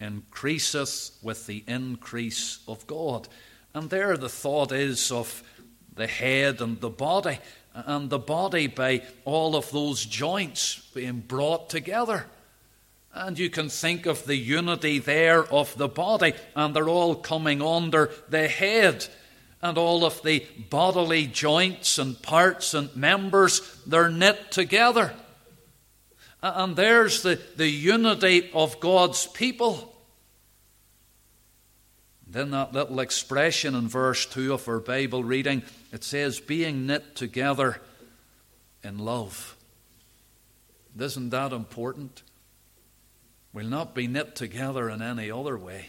increaseth 0.00 1.18
with 1.20 1.48
the 1.48 1.64
increase 1.66 2.60
of 2.68 2.86
God. 2.86 3.26
And 3.74 3.90
there 3.90 4.16
the 4.16 4.28
thought 4.28 4.70
is 4.70 5.10
of 5.10 5.42
the 5.96 6.06
head 6.06 6.60
and 6.60 6.80
the 6.80 6.90
body, 6.90 7.40
and 7.74 8.08
the 8.08 8.20
body 8.20 8.68
by 8.68 9.02
all 9.24 9.56
of 9.56 9.68
those 9.72 10.06
joints 10.06 10.88
being 10.94 11.18
brought 11.18 11.70
together. 11.70 12.26
And 13.12 13.36
you 13.36 13.50
can 13.50 13.68
think 13.68 14.06
of 14.06 14.26
the 14.26 14.36
unity 14.36 15.00
there 15.00 15.42
of 15.52 15.76
the 15.76 15.88
body, 15.88 16.34
and 16.54 16.72
they're 16.72 16.88
all 16.88 17.16
coming 17.16 17.60
under 17.60 18.12
the 18.28 18.46
head. 18.46 19.08
And 19.60 19.76
all 19.76 20.04
of 20.04 20.22
the 20.22 20.46
bodily 20.70 21.26
joints 21.26 21.98
and 21.98 22.20
parts 22.22 22.74
and 22.74 22.94
members, 22.94 23.60
they're 23.86 24.08
knit 24.08 24.52
together. 24.52 25.12
And 26.40 26.76
there's 26.76 27.22
the, 27.22 27.40
the 27.56 27.68
unity 27.68 28.50
of 28.54 28.78
God's 28.78 29.26
people. 29.26 29.96
Then 32.30 32.52
that 32.52 32.72
little 32.72 33.00
expression 33.00 33.74
in 33.74 33.88
verse 33.88 34.26
2 34.26 34.52
of 34.52 34.68
our 34.68 34.78
Bible 34.78 35.24
reading, 35.24 35.62
it 35.92 36.04
says, 36.04 36.38
being 36.38 36.86
knit 36.86 37.16
together 37.16 37.80
in 38.84 38.98
love. 38.98 39.56
Isn't 40.98 41.30
that 41.30 41.52
important? 41.52 42.22
We'll 43.52 43.66
not 43.66 43.94
be 43.94 44.06
knit 44.06 44.36
together 44.36 44.88
in 44.90 45.02
any 45.02 45.30
other 45.30 45.56
way. 45.56 45.86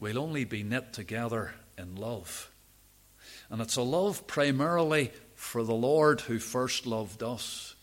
We'll 0.00 0.18
only 0.18 0.44
be 0.44 0.62
knit 0.62 0.92
together 0.92 1.54
in 1.78 1.96
love. 1.96 2.50
And 3.50 3.60
it's 3.60 3.76
a 3.76 3.82
love 3.82 4.26
primarily 4.26 5.12
for 5.34 5.62
the 5.62 5.74
Lord 5.74 6.22
who 6.22 6.38
first 6.38 6.86
loved 6.86 7.22
us. 7.22 7.74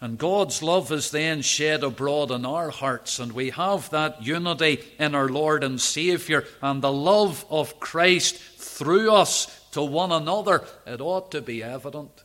And 0.00 0.16
God's 0.16 0.62
love 0.62 0.92
is 0.92 1.10
then 1.10 1.42
shed 1.42 1.82
abroad 1.82 2.30
in 2.30 2.46
our 2.46 2.70
hearts, 2.70 3.18
and 3.18 3.32
we 3.32 3.50
have 3.50 3.90
that 3.90 4.22
unity 4.22 4.78
in 4.98 5.14
our 5.14 5.28
Lord 5.28 5.64
and 5.64 5.80
Saviour, 5.80 6.44
and 6.62 6.80
the 6.80 6.92
love 6.92 7.44
of 7.50 7.80
Christ 7.80 8.36
through 8.36 9.12
us 9.12 9.46
to 9.72 9.82
one 9.82 10.12
another. 10.12 10.64
It 10.86 11.00
ought 11.00 11.32
to 11.32 11.42
be 11.42 11.64
evident, 11.64 12.22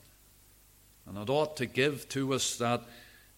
and 1.08 1.18
it 1.18 1.30
ought 1.32 1.58
to 1.58 1.66
give 1.66 2.08
to 2.10 2.34
us 2.36 2.58
that 2.58 2.84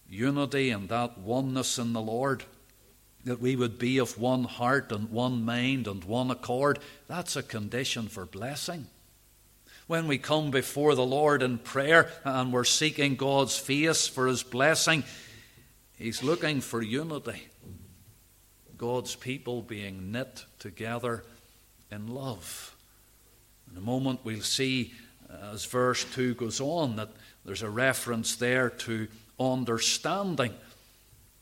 unity 0.09 0.69
and 0.69 0.89
that 0.89 1.17
oneness 1.17 1.79
in 1.79 1.93
the 1.93 2.01
Lord. 2.01 2.43
That 3.25 3.41
we 3.41 3.55
would 3.55 3.77
be 3.77 3.97
of 3.97 4.17
one 4.17 4.45
heart 4.45 4.91
and 4.91 5.09
one 5.09 5.43
mind 5.43 5.87
and 5.87 6.03
one 6.03 6.31
accord. 6.31 6.79
That's 7.07 7.35
a 7.35 7.43
condition 7.43 8.07
for 8.07 8.25
blessing 8.25 8.87
when 9.87 10.07
we 10.07 10.17
come 10.17 10.49
before 10.51 10.95
the 10.95 11.05
Lord 11.05 11.43
in 11.43 11.57
prayer 11.59 12.09
and 12.23 12.51
we're 12.51 12.63
seeking 12.63 13.15
God's 13.15 13.57
face 13.57 14.07
for 14.07 14.27
His 14.27 14.43
blessing, 14.43 15.03
He's 15.97 16.23
looking 16.23 16.61
for 16.61 16.81
unity. 16.81 17.47
God's 18.77 19.15
people 19.15 19.61
being 19.61 20.11
knit 20.11 20.43
together 20.59 21.23
in 21.91 22.07
love. 22.07 22.75
In 23.71 23.77
a 23.77 23.81
moment, 23.81 24.19
we'll 24.23 24.41
see 24.41 24.93
uh, 25.29 25.53
as 25.53 25.65
verse 25.65 26.03
2 26.13 26.35
goes 26.35 26.59
on 26.59 26.97
that 26.97 27.09
there's 27.45 27.61
a 27.61 27.69
reference 27.69 28.35
there 28.35 28.69
to 28.69 29.07
understanding 29.39 30.53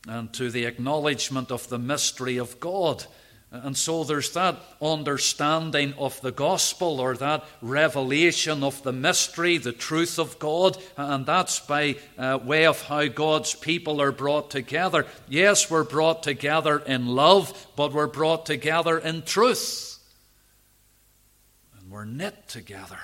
and 0.06 0.32
to 0.34 0.50
the 0.50 0.64
acknowledgement 0.64 1.50
of 1.50 1.68
the 1.68 1.78
mystery 1.78 2.36
of 2.36 2.60
God. 2.60 3.04
And 3.50 3.76
so 3.76 4.02
there's 4.02 4.32
that 4.32 4.60
understanding 4.82 5.94
of 5.96 6.20
the 6.22 6.32
gospel 6.32 6.98
or 7.00 7.16
that 7.18 7.44
revelation 7.62 8.64
of 8.64 8.82
the 8.82 8.92
mystery, 8.92 9.58
the 9.58 9.72
truth 9.72 10.18
of 10.18 10.40
God, 10.40 10.76
and 10.96 11.24
that's 11.24 11.60
by 11.60 11.96
uh, 12.18 12.40
way 12.42 12.66
of 12.66 12.82
how 12.82 13.06
God's 13.06 13.54
people 13.54 14.00
are 14.00 14.10
brought 14.10 14.50
together. 14.50 15.06
Yes, 15.28 15.70
we're 15.70 15.84
brought 15.84 16.24
together 16.24 16.78
in 16.80 17.06
love, 17.06 17.68
but 17.76 17.92
we're 17.92 18.08
brought 18.08 18.44
together 18.44 18.98
in 18.98 19.22
truth. 19.22 20.00
And 21.78 21.92
we're 21.92 22.04
knit 22.04 22.48
together. 22.48 22.98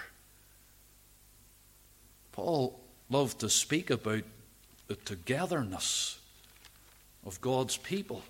Paul 2.32 2.80
loved 3.08 3.38
to 3.40 3.48
speak 3.48 3.90
about 3.90 4.24
the 4.88 4.96
togetherness 4.96 6.19
of 7.24 7.40
God's 7.40 7.76
people. 7.76 8.22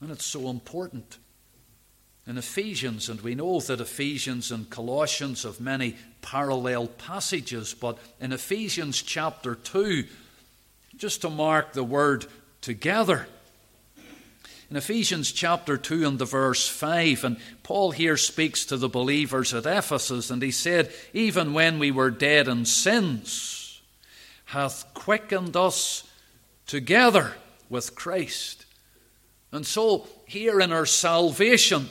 And 0.00 0.10
it's 0.10 0.26
so 0.26 0.48
important. 0.48 1.18
In 2.26 2.38
Ephesians, 2.38 3.08
and 3.08 3.20
we 3.20 3.34
know 3.34 3.60
that 3.60 3.80
Ephesians 3.80 4.52
and 4.52 4.70
Colossians 4.70 5.42
have 5.42 5.60
many 5.60 5.96
parallel 6.20 6.86
passages, 6.86 7.74
but 7.74 7.98
in 8.20 8.32
Ephesians 8.32 9.02
chapter 9.02 9.56
2, 9.56 10.04
just 10.96 11.22
to 11.22 11.30
mark 11.30 11.72
the 11.72 11.82
word 11.82 12.26
together, 12.60 13.26
in 14.72 14.76
Ephesians 14.76 15.32
chapter 15.32 15.76
2 15.76 16.06
and 16.06 16.18
the 16.18 16.24
verse 16.24 16.66
5, 16.66 17.24
and 17.24 17.36
Paul 17.62 17.90
here 17.90 18.16
speaks 18.16 18.64
to 18.64 18.78
the 18.78 18.88
believers 18.88 19.52
at 19.52 19.66
Ephesus, 19.66 20.30
and 20.30 20.40
he 20.40 20.50
said, 20.50 20.90
Even 21.12 21.52
when 21.52 21.78
we 21.78 21.90
were 21.90 22.10
dead 22.10 22.48
in 22.48 22.64
sins, 22.64 23.82
hath 24.46 24.86
quickened 24.94 25.56
us 25.56 26.08
together 26.66 27.34
with 27.72 27.96
Christ. 27.96 28.66
And 29.50 29.66
so, 29.66 30.06
here 30.26 30.60
in 30.60 30.72
our 30.72 30.86
salvation, 30.86 31.88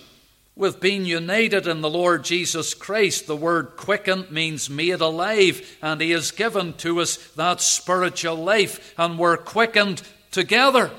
with 0.55 0.79
being 0.79 1.05
united 1.05 1.65
in 1.65 1.81
the 1.81 1.89
Lord 1.89 2.23
Jesus 2.23 2.73
Christ. 2.73 3.25
The 3.25 3.35
word 3.35 3.77
quickened 3.77 4.31
means 4.31 4.69
made 4.69 5.01
alive, 5.01 5.77
and 5.81 6.01
He 6.01 6.11
has 6.11 6.31
given 6.31 6.73
to 6.73 6.99
us 6.99 7.17
that 7.35 7.61
spiritual 7.61 8.35
life, 8.35 8.93
and 8.97 9.17
we're 9.17 9.37
quickened 9.37 10.03
together. 10.29 10.91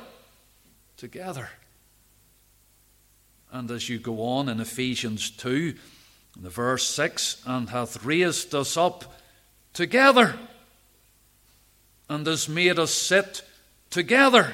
Together. 0.97 1.51
And 3.53 3.71
as 3.71 3.89
you 3.89 3.99
go 3.99 4.23
on 4.23 4.49
in 4.49 4.61
Ephesians 4.61 5.31
2, 5.31 5.75
in 6.37 6.43
the 6.43 6.51
verse 6.51 6.87
6, 6.89 7.43
and 7.47 7.69
hath 7.69 8.05
raised 8.05 8.55
us 8.55 8.77
up 8.77 9.15
together, 9.75 10.35
and 12.09 12.27
has 12.27 12.49
made 12.49 12.79
us 12.79 12.93
sit 12.93 13.43
together 13.91 14.53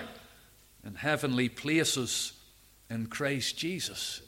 in 0.88 0.94
heavenly 0.94 1.50
places 1.50 2.32
in 2.88 3.06
Christ 3.06 3.58
Jesus. 3.58 4.22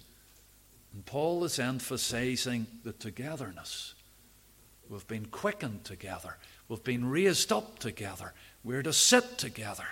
And 0.92 1.06
Paul 1.06 1.42
is 1.44 1.58
emphasizing 1.58 2.66
the 2.84 2.92
togetherness. 2.92 3.94
We've 4.90 5.06
been 5.06 5.26
quickened 5.26 5.84
together, 5.84 6.36
we've 6.68 6.84
been 6.84 7.08
raised 7.08 7.50
up 7.50 7.78
together, 7.78 8.34
we're 8.62 8.82
to 8.82 8.92
sit 8.92 9.38
together. 9.38 9.86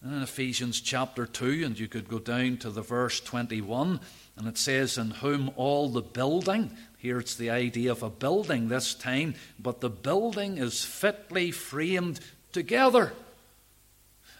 And 0.00 0.14
in 0.14 0.22
Ephesians 0.22 0.80
chapter 0.80 1.26
2, 1.26 1.62
and 1.64 1.78
you 1.78 1.88
could 1.88 2.08
go 2.08 2.18
down 2.18 2.56
to 2.58 2.70
the 2.70 2.82
verse 2.82 3.20
21, 3.20 4.00
and 4.36 4.48
it 4.48 4.56
says, 4.56 4.96
In 4.96 5.10
whom 5.10 5.50
all 5.56 5.90
the 5.90 6.00
building, 6.00 6.70
here 6.96 7.18
it's 7.18 7.36
the 7.36 7.50
idea 7.50 7.92
of 7.92 8.02
a 8.02 8.10
building 8.10 8.68
this 8.68 8.94
time, 8.94 9.34
but 9.60 9.80
the 9.80 9.90
building 9.90 10.56
is 10.56 10.84
fitly 10.84 11.50
framed 11.50 12.18
together. 12.52 13.12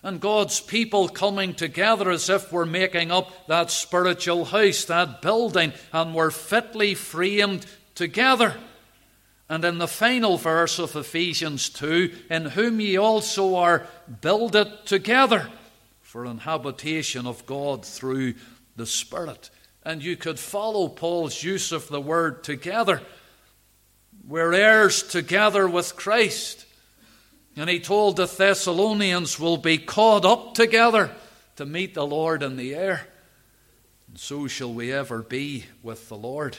And 0.03 0.21
God's 0.21 0.61
people 0.61 1.09
coming 1.09 1.55
together 1.55 2.11
as 2.11 2.29
if 2.29 2.53
we're 2.53 2.65
making 2.65 3.13
up 3.13 3.47
that 3.47 3.71
spiritual 3.71 4.47
house, 4.47 4.85
that 4.87 5.23
building, 5.23 5.73
and 5.93 6.15
we're 6.15 6.33
fitly 6.33 6.95
framed 6.95 7.67
together. 7.95 8.57
And 9.49 9.65
in 9.65 9.79
the 9.79 9.87
final 9.87 10.39
verse 10.39 10.79
of 10.79 10.97
Ephesians 10.97 11.69
2, 11.69 12.13
in 12.31 12.47
whom 12.47 12.81
ye 12.81 12.97
also 12.97 13.55
are 13.55 13.87
builded 14.21 14.87
together 14.87 15.49
for 16.01 16.25
an 16.25 16.39
habitation 16.39 17.27
of 17.27 17.47
God 17.47 17.85
through 17.85 18.35
the 18.77 18.87
Spirit. 18.87 19.51
And 19.85 20.03
you 20.03 20.17
could 20.17 20.39
follow 20.39 20.89
Paul's 20.89 21.43
use 21.43 21.71
of 21.71 21.89
the 21.89 22.01
word 22.01 22.43
together. 22.45 23.03
We're 24.27 24.53
heirs 24.53 25.03
together 25.03 25.69
with 25.69 25.97
Christ. 25.97 26.67
And 27.57 27.69
he 27.69 27.81
told 27.81 28.17
the 28.17 28.27
Thessalonians, 28.27 29.39
We'll 29.39 29.57
be 29.57 29.79
caught 29.79 30.25
up 30.25 30.55
together 30.55 31.11
to 31.57 31.67
meet 31.67 31.95
the 31.95 32.07
Lord 32.07 32.43
in 32.43 32.57
the 32.57 32.75
air. 32.75 33.07
And 34.09 34.19
so 34.19 34.47
shall 34.47 34.73
we 34.73 34.93
ever 34.93 35.23
be 35.23 35.65
with 35.83 36.09
the 36.09 36.17
Lord 36.17 36.57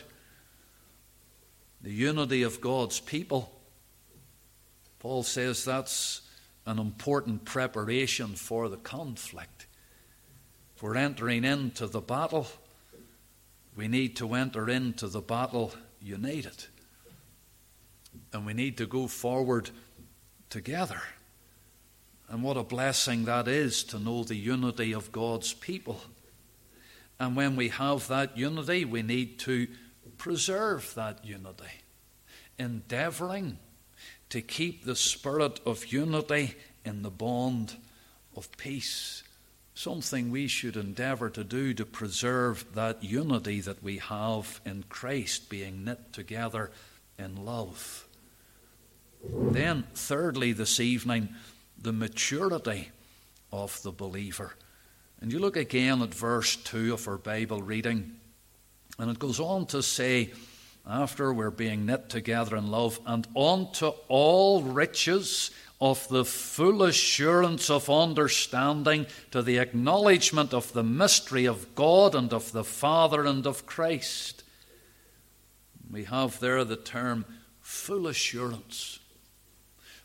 the 1.84 1.92
unity 1.92 2.44
of 2.44 2.62
God's 2.62 3.02
people. 3.02 3.52
Paul 5.00 5.24
says 5.24 5.66
that's 5.66 6.22
an 6.66 6.80
important 6.80 7.44
preparation 7.44 8.30
for 8.30 8.70
the 8.70 8.78
conflict. 8.78 9.68
If 10.76 10.82
we're 10.82 10.96
entering 10.96 11.44
into 11.44 11.88
the 11.88 12.00
battle, 12.00 12.48
we 13.76 13.90
need 13.90 14.16
to 14.18 14.34
enter 14.34 14.70
into 14.70 15.08
the 15.08 15.20
battle 15.20 15.74
united. 16.02 16.66
And 18.32 18.46
we 18.46 18.54
need 18.54 18.78
to 18.78 18.86
go 18.86 19.08
forward 19.08 19.70
together. 20.54 21.02
And 22.30 22.44
what 22.44 22.58
a 22.58 22.64
blessing 22.64 23.26
that 23.26 23.48
is 23.48 23.84
to 23.86 23.98
know 23.98 24.24
the 24.24 24.36
unity 24.36 24.94
of 24.94 25.12
God's 25.12 25.52
people. 25.52 26.00
And 27.20 27.36
when 27.36 27.56
we 27.56 27.70
have 27.70 28.08
that 28.08 28.38
unity, 28.38 28.86
we 28.86 29.02
need 29.02 29.40
to 29.40 29.68
preserve 30.20 30.94
that 30.94 31.26
unity, 31.26 31.82
endeavoring 32.60 33.58
to 34.30 34.42
keep 34.42 34.86
the 34.86 34.96
spirit 34.96 35.60
of 35.66 35.88
unity 35.88 36.54
in 36.86 37.02
the 37.02 37.10
bond 37.10 37.76
of 38.38 38.56
peace. 38.56 39.24
Something 39.74 40.30
we 40.30 40.46
should 40.48 40.78
endeavor 40.78 41.32
to 41.32 41.44
do 41.44 41.74
to 41.74 41.86
preserve 41.86 42.76
that 42.76 43.04
unity 43.04 43.60
that 43.62 43.82
we 43.82 43.98
have 43.98 44.62
in 44.68 44.84
Christ, 44.88 45.50
being 45.50 45.84
knit 45.84 46.14
together 46.14 46.70
in 47.18 47.44
love. 47.44 48.03
Then, 49.24 49.86
thirdly, 49.94 50.52
this 50.52 50.80
evening, 50.80 51.30
the 51.82 51.94
maturity 51.94 52.90
of 53.52 53.82
the 53.84 53.92
believer. 53.92 54.56
And 55.22 55.32
you 55.32 55.40
look 55.40 55.56
again 55.56 56.02
at 56.02 56.14
verse 56.14 56.56
2 56.58 56.94
of 56.94 57.08
our 57.08 57.18
Bible 57.18 57.62
reading. 57.62 58.16
And 59.00 59.10
it 59.10 59.20
goes 59.20 59.40
on 59.40 59.66
to 59.68 59.82
say, 59.82 60.34
after 60.86 61.34
we're 61.34 61.52
being 61.52 61.86
knit 61.86 62.10
together 62.10 62.58
in 62.58 62.70
love, 62.70 63.00
and 63.06 63.26
unto 63.36 63.92
all 64.10 64.62
riches 64.62 65.52
of 65.80 66.08
the 66.10 66.26
full 66.26 66.84
assurance 66.84 67.70
of 67.70 67.90
understanding, 67.90 69.06
to 69.32 69.42
the 69.42 69.60
acknowledgement 69.60 70.54
of 70.54 70.74
the 70.74 70.84
mystery 70.84 71.46
of 71.46 71.74
God 71.76 72.16
and 72.16 72.34
of 72.34 72.52
the 72.52 72.66
Father 72.66 73.26
and 73.26 73.48
of 73.48 73.66
Christ. 73.66 74.44
We 75.90 76.04
have 76.06 76.40
there 76.40 76.66
the 76.66 76.76
term 76.76 77.26
full 77.62 78.08
assurance. 78.08 79.00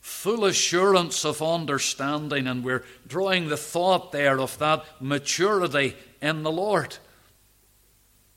Full 0.09 0.47
assurance 0.47 1.25
of 1.25 1.43
understanding, 1.43 2.49
and 2.49 2.65
we're 2.65 2.83
drawing 3.07 3.49
the 3.49 3.57
thought 3.57 4.11
there 4.11 4.41
of 4.41 4.59
that 4.59 4.85
maturity 5.01 5.95
in 6.21 6.43
the 6.43 6.51
Lord. 6.51 6.97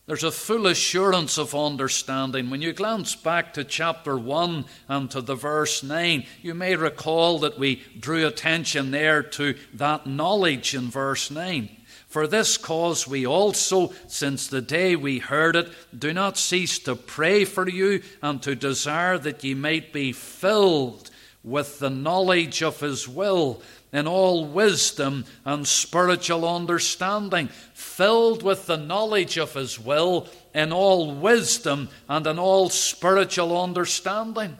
There's 0.05 0.25
a 0.25 0.31
full 0.31 0.67
assurance 0.67 1.39
of 1.39 1.55
understanding. 1.55 2.49
When 2.49 2.62
you 2.62 2.73
glance 2.73 3.15
back 3.15 3.53
to 3.53 3.63
chapter 3.63 4.17
1 4.17 4.65
and 4.89 5.10
to 5.12 5.21
the 5.21 5.34
verse 5.34 5.81
9, 5.81 6.25
you 6.43 6.53
may 6.53 6.75
recall 6.75 7.39
that 7.39 7.57
we 7.57 7.81
drew 7.97 8.27
attention 8.27 8.91
there 8.91 9.23
to 9.23 9.55
that 9.73 10.05
knowledge 10.05 10.75
in 10.75 10.91
verse 10.91 11.31
9. 11.31 11.69
For 12.05 12.27
this 12.27 12.57
cause 12.57 13.07
we 13.07 13.25
also, 13.25 13.93
since 14.07 14.45
the 14.45 14.62
day 14.62 14.97
we 14.97 15.19
heard 15.19 15.55
it, 15.55 15.71
do 15.97 16.13
not 16.13 16.38
cease 16.38 16.77
to 16.79 16.95
pray 16.95 17.45
for 17.45 17.67
you 17.67 18.03
and 18.21 18.41
to 18.43 18.55
desire 18.55 19.17
that 19.19 19.43
ye 19.43 19.53
might 19.55 19.93
be 19.93 20.12
filled 20.12 21.10
with 21.43 21.80
the 21.80 21.89
knowledge 21.89 22.62
of 22.62 22.80
his 22.80 23.08
will 23.08 23.62
in 23.93 24.08
all 24.08 24.45
wisdom 24.45 25.25
and 25.43 25.67
spiritual 25.67 26.47
understanding, 26.47 27.49
filled 27.73 28.41
with 28.41 28.65
the 28.65 28.77
knowledge 28.77 29.38
of 29.38 29.54
His 29.54 29.80
will 29.80 30.27
in 30.54 30.71
all 30.71 31.13
wisdom 31.13 31.89
and 32.08 32.25
in 32.25 32.39
all 32.39 32.69
spiritual 32.69 33.62
understanding. 33.62 34.58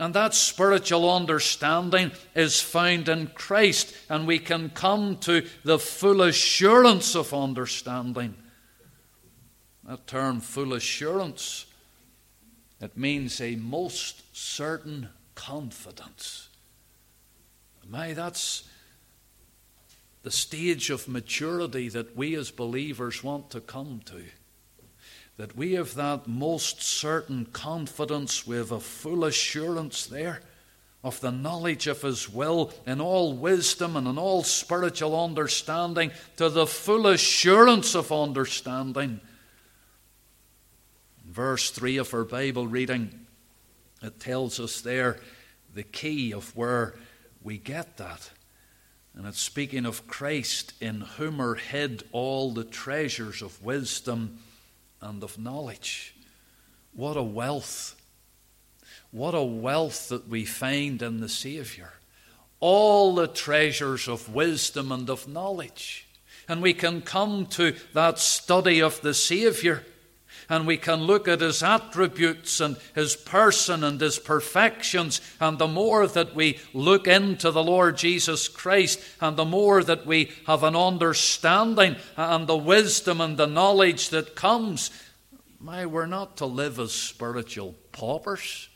And 0.00 0.14
that 0.14 0.34
spiritual 0.34 1.12
understanding 1.12 2.12
is 2.34 2.60
found 2.60 3.08
in 3.08 3.28
Christ, 3.28 3.94
and 4.08 4.26
we 4.26 4.38
can 4.38 4.70
come 4.70 5.16
to 5.18 5.44
the 5.64 5.78
full 5.78 6.22
assurance 6.22 7.16
of 7.16 7.34
understanding. 7.34 8.36
That 9.84 10.06
term, 10.06 10.40
full 10.40 10.74
assurance, 10.74 11.66
it 12.80 12.96
means 12.96 13.40
a 13.40 13.56
most 13.56 14.22
certain 14.36 15.08
confidence. 15.34 16.48
My, 17.88 18.12
that's 18.12 18.68
the 20.22 20.30
stage 20.30 20.90
of 20.90 21.08
maturity 21.08 21.88
that 21.88 22.14
we 22.16 22.34
as 22.34 22.50
believers 22.50 23.24
want 23.24 23.50
to 23.50 23.60
come 23.60 24.02
to. 24.06 24.24
That 25.38 25.56
we 25.56 25.72
have 25.72 25.94
that 25.94 26.26
most 26.26 26.82
certain 26.82 27.46
confidence, 27.46 28.46
we 28.46 28.56
have 28.56 28.72
a 28.72 28.80
full 28.80 29.24
assurance 29.24 30.06
there 30.06 30.42
of 31.02 31.20
the 31.20 31.30
knowledge 31.30 31.86
of 31.86 32.02
His 32.02 32.28
will 32.28 32.72
in 32.86 33.00
all 33.00 33.32
wisdom 33.32 33.96
and 33.96 34.06
in 34.06 34.18
all 34.18 34.42
spiritual 34.42 35.18
understanding, 35.24 36.10
to 36.36 36.48
the 36.48 36.66
full 36.66 37.06
assurance 37.06 37.94
of 37.94 38.12
understanding. 38.12 39.20
Verse 41.38 41.70
3 41.70 41.98
of 41.98 42.12
our 42.14 42.24
Bible 42.24 42.66
reading, 42.66 43.14
it 44.02 44.18
tells 44.18 44.58
us 44.58 44.80
there 44.80 45.20
the 45.72 45.84
key 45.84 46.32
of 46.32 46.56
where 46.56 46.96
we 47.44 47.58
get 47.58 47.96
that. 47.98 48.32
And 49.14 49.24
it's 49.24 49.38
speaking 49.38 49.86
of 49.86 50.08
Christ, 50.08 50.72
in 50.80 51.02
whom 51.02 51.40
are 51.40 51.54
hid 51.54 52.02
all 52.10 52.50
the 52.50 52.64
treasures 52.64 53.40
of 53.40 53.62
wisdom 53.62 54.40
and 55.00 55.22
of 55.22 55.38
knowledge. 55.38 56.16
What 56.92 57.16
a 57.16 57.22
wealth! 57.22 57.94
What 59.12 59.36
a 59.36 59.44
wealth 59.44 60.08
that 60.08 60.28
we 60.28 60.44
find 60.44 61.00
in 61.00 61.20
the 61.20 61.28
Saviour. 61.28 61.92
All 62.58 63.14
the 63.14 63.28
treasures 63.28 64.08
of 64.08 64.34
wisdom 64.34 64.90
and 64.90 65.08
of 65.08 65.28
knowledge. 65.28 66.08
And 66.48 66.60
we 66.60 66.74
can 66.74 67.00
come 67.00 67.46
to 67.50 67.76
that 67.92 68.18
study 68.18 68.82
of 68.82 69.00
the 69.02 69.14
Saviour 69.14 69.84
and 70.48 70.66
we 70.66 70.76
can 70.76 71.02
look 71.02 71.28
at 71.28 71.40
his 71.40 71.62
attributes 71.62 72.60
and 72.60 72.76
his 72.94 73.14
person 73.14 73.84
and 73.84 74.00
his 74.00 74.18
perfections. 74.18 75.20
And 75.40 75.58
the 75.58 75.68
more 75.68 76.06
that 76.06 76.34
we 76.34 76.58
look 76.72 77.06
into 77.06 77.50
the 77.50 77.62
Lord 77.62 77.96
Jesus 77.96 78.48
Christ, 78.48 79.00
and 79.20 79.36
the 79.36 79.44
more 79.44 79.82
that 79.84 80.06
we 80.06 80.32
have 80.46 80.62
an 80.62 80.76
understanding 80.76 81.96
and 82.16 82.46
the 82.46 82.56
wisdom 82.56 83.20
and 83.20 83.36
the 83.36 83.46
knowledge 83.46 84.08
that 84.10 84.34
comes, 84.34 84.90
my, 85.60 85.86
we're 85.86 86.06
not 86.06 86.36
to 86.38 86.46
live 86.46 86.78
as 86.78 86.92
spiritual 86.92 87.74
paupers. 87.92 88.68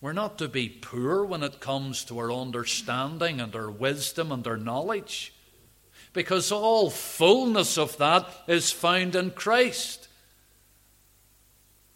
We're 0.00 0.12
not 0.12 0.38
to 0.38 0.48
be 0.48 0.68
poor 0.68 1.24
when 1.24 1.42
it 1.42 1.60
comes 1.60 2.04
to 2.06 2.18
our 2.18 2.30
understanding 2.30 3.40
and 3.40 3.54
our 3.56 3.70
wisdom 3.70 4.32
and 4.32 4.46
our 4.46 4.58
knowledge 4.58 5.33
because 6.14 6.52
all 6.52 6.88
fullness 6.88 7.76
of 7.76 7.98
that 7.98 8.26
is 8.46 8.70
found 8.70 9.14
in 9.16 9.32
Christ. 9.32 10.08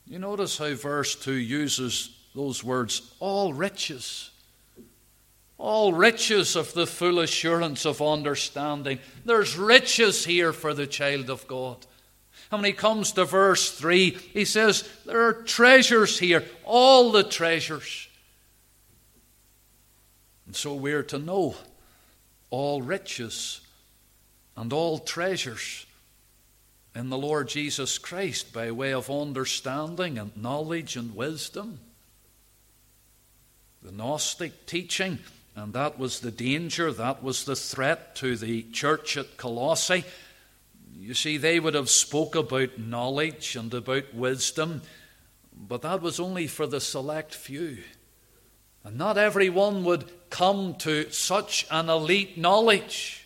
You 0.07 0.19
notice 0.19 0.59
how 0.59 0.75
verse 0.75 1.15
2 1.15 1.33
uses 1.33 2.11
those 2.35 2.63
words, 2.63 3.15
all 3.21 3.55
riches. 3.55 4.31
All 5.57 5.93
riches 5.93 6.55
of 6.55 6.73
the 6.75 6.87
full 6.87 7.19
assurance 7.19 7.85
of 7.85 8.01
understanding. 8.01 9.01
There's 9.25 9.57
riches 9.57 10.25
here 10.25 10.53
for 10.53 10.73
the 10.73 10.87
child 10.87 11.31
of 11.31 11.49
God. 11.49 11.85
And 12.51 12.63
when 12.63 12.71
he 12.71 12.73
comes 12.73 13.13
to 13.13 13.25
verse 13.25 13.73
3, 13.73 14.11
he 14.11 14.45
says, 14.45 14.89
There 15.05 15.27
are 15.27 15.33
treasures 15.33 16.19
here, 16.19 16.45
all 16.65 17.11
the 17.11 17.25
treasures. 17.25 18.09
And 20.47 20.55
so 20.55 20.75
we're 20.75 21.03
to 21.05 21.19
know 21.19 21.57
all 22.51 22.81
riches 22.81 23.61
and 24.59 24.73
all 24.73 24.99
treasures 24.99 25.87
in 26.93 27.11
the 27.11 27.17
Lord 27.17 27.47
Jesus 27.47 27.97
Christ 27.97 28.53
by 28.53 28.73
way 28.73 28.93
of 28.93 29.09
understanding 29.09 30.19
and 30.19 30.37
knowledge 30.37 30.97
and 30.97 31.15
wisdom. 31.15 31.79
The 33.85 33.93
Gnostic 33.93 34.67
teaching, 34.67 35.21
and 35.55 35.73
that 35.75 35.97
was 35.97 36.19
the 36.19 36.33
danger, 36.33 36.93
that 36.93 37.23
was 37.23 37.45
the 37.45 37.55
threat 37.55 38.17
to 38.17 38.37
the 38.37 38.65
church 38.73 39.17
at 39.17 39.37
Colossae. 39.37 40.05
You 40.99 41.15
see, 41.15 41.37
they 41.37 41.61
would 41.61 41.75
have 41.75 41.89
spoke 41.89 42.35
about 42.35 42.81
knowledge 42.81 43.55
and 43.55 43.73
about 43.73 44.13
wisdom, 44.13 44.83
but 45.57 45.83
that 45.83 46.03
was 46.03 46.19
only 46.19 46.49
for 46.49 46.67
the 46.67 46.81
select 46.81 47.33
few. 47.33 47.79
And 48.83 48.99
not 48.99 49.19
everyone 49.19 49.85
would 49.85 50.11
come 50.31 50.75
to 50.79 51.13
such 51.13 51.65
an 51.71 51.89
elite 51.89 52.37
knowledge. 52.37 53.18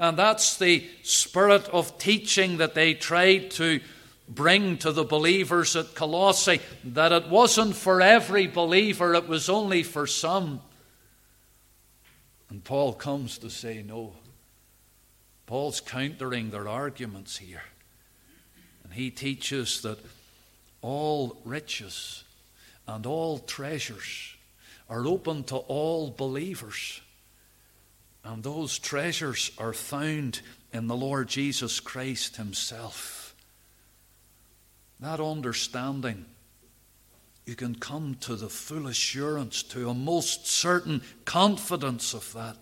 And 0.00 0.16
that's 0.16 0.56
the 0.56 0.88
spirit 1.02 1.68
of 1.68 1.98
teaching 1.98 2.56
that 2.56 2.74
they 2.74 2.94
tried 2.94 3.50
to 3.52 3.80
bring 4.26 4.78
to 4.78 4.92
the 4.92 5.04
believers 5.04 5.76
at 5.76 5.94
Colossae 5.94 6.60
that 6.84 7.12
it 7.12 7.28
wasn't 7.28 7.76
for 7.76 8.00
every 8.00 8.46
believer, 8.46 9.14
it 9.14 9.28
was 9.28 9.50
only 9.50 9.82
for 9.82 10.06
some. 10.06 10.62
And 12.48 12.64
Paul 12.64 12.94
comes 12.94 13.36
to 13.38 13.50
say 13.50 13.82
no. 13.86 14.14
Paul's 15.44 15.82
countering 15.82 16.50
their 16.50 16.66
arguments 16.66 17.36
here. 17.36 17.64
And 18.84 18.94
he 18.94 19.10
teaches 19.10 19.82
that 19.82 19.98
all 20.80 21.36
riches 21.44 22.24
and 22.86 23.04
all 23.04 23.38
treasures 23.38 24.34
are 24.88 25.06
open 25.06 25.44
to 25.44 25.56
all 25.56 26.10
believers. 26.10 27.02
And 28.24 28.42
those 28.42 28.78
treasures 28.78 29.50
are 29.58 29.72
found 29.72 30.40
in 30.72 30.86
the 30.86 30.96
Lord 30.96 31.28
Jesus 31.28 31.80
Christ 31.80 32.36
Himself. 32.36 33.34
That 35.00 35.20
understanding, 35.20 36.26
you 37.46 37.56
can 37.56 37.74
come 37.74 38.16
to 38.20 38.36
the 38.36 38.50
full 38.50 38.86
assurance, 38.86 39.62
to 39.64 39.88
a 39.88 39.94
most 39.94 40.46
certain 40.46 41.02
confidence 41.24 42.12
of 42.12 42.32
that. 42.34 42.56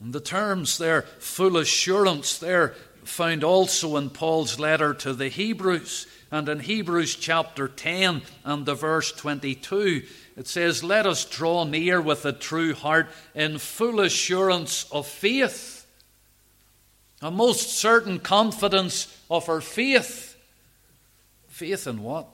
And 0.00 0.12
the 0.12 0.20
terms 0.20 0.78
there, 0.78 1.02
full 1.02 1.56
assurance, 1.56 2.38
there 2.38 2.74
found 3.08 3.42
also 3.42 3.96
in 3.96 4.10
Paul's 4.10 4.58
letter 4.58 4.94
to 4.94 5.12
the 5.12 5.28
Hebrews. 5.28 6.06
And 6.30 6.48
in 6.48 6.60
Hebrews 6.60 7.16
chapter 7.16 7.68
10 7.68 8.22
and 8.44 8.66
the 8.66 8.74
verse 8.74 9.12
22, 9.12 10.02
it 10.36 10.46
says, 10.46 10.84
Let 10.84 11.06
us 11.06 11.24
draw 11.24 11.64
near 11.64 12.00
with 12.00 12.24
a 12.24 12.32
true 12.32 12.74
heart 12.74 13.08
in 13.34 13.58
full 13.58 14.00
assurance 14.00 14.84
of 14.92 15.06
faith, 15.06 15.86
a 17.22 17.30
most 17.30 17.70
certain 17.70 18.20
confidence 18.20 19.18
of 19.30 19.48
our 19.48 19.60
faith. 19.60 20.36
Faith 21.48 21.86
in 21.86 22.02
what? 22.02 22.28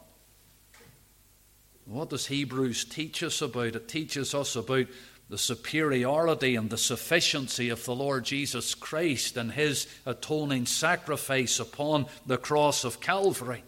What 1.87 2.11
does 2.11 2.27
Hebrews 2.27 2.87
teach 2.87 3.23
us 3.23 3.43
about? 3.43 3.77
It 3.77 3.89
teaches 3.89 4.35
us 4.35 4.57
about 4.57 4.87
the 5.29 5.39
superiority 5.39 6.55
and 6.55 6.71
the 6.71 6.79
sufficiency 6.79 7.71
of 7.71 7.85
the 7.85 7.95
Lord 7.95 8.25
Jesus 8.25 8.75
Christ 8.75 9.37
and 9.37 9.53
his 9.53 9.87
atoning 10.05 10.67
sacrifice 10.67 11.59
upon 11.59 12.07
the 12.27 12.37
cross 12.37 12.85
of 12.85 13.01
Calvary 13.01 13.65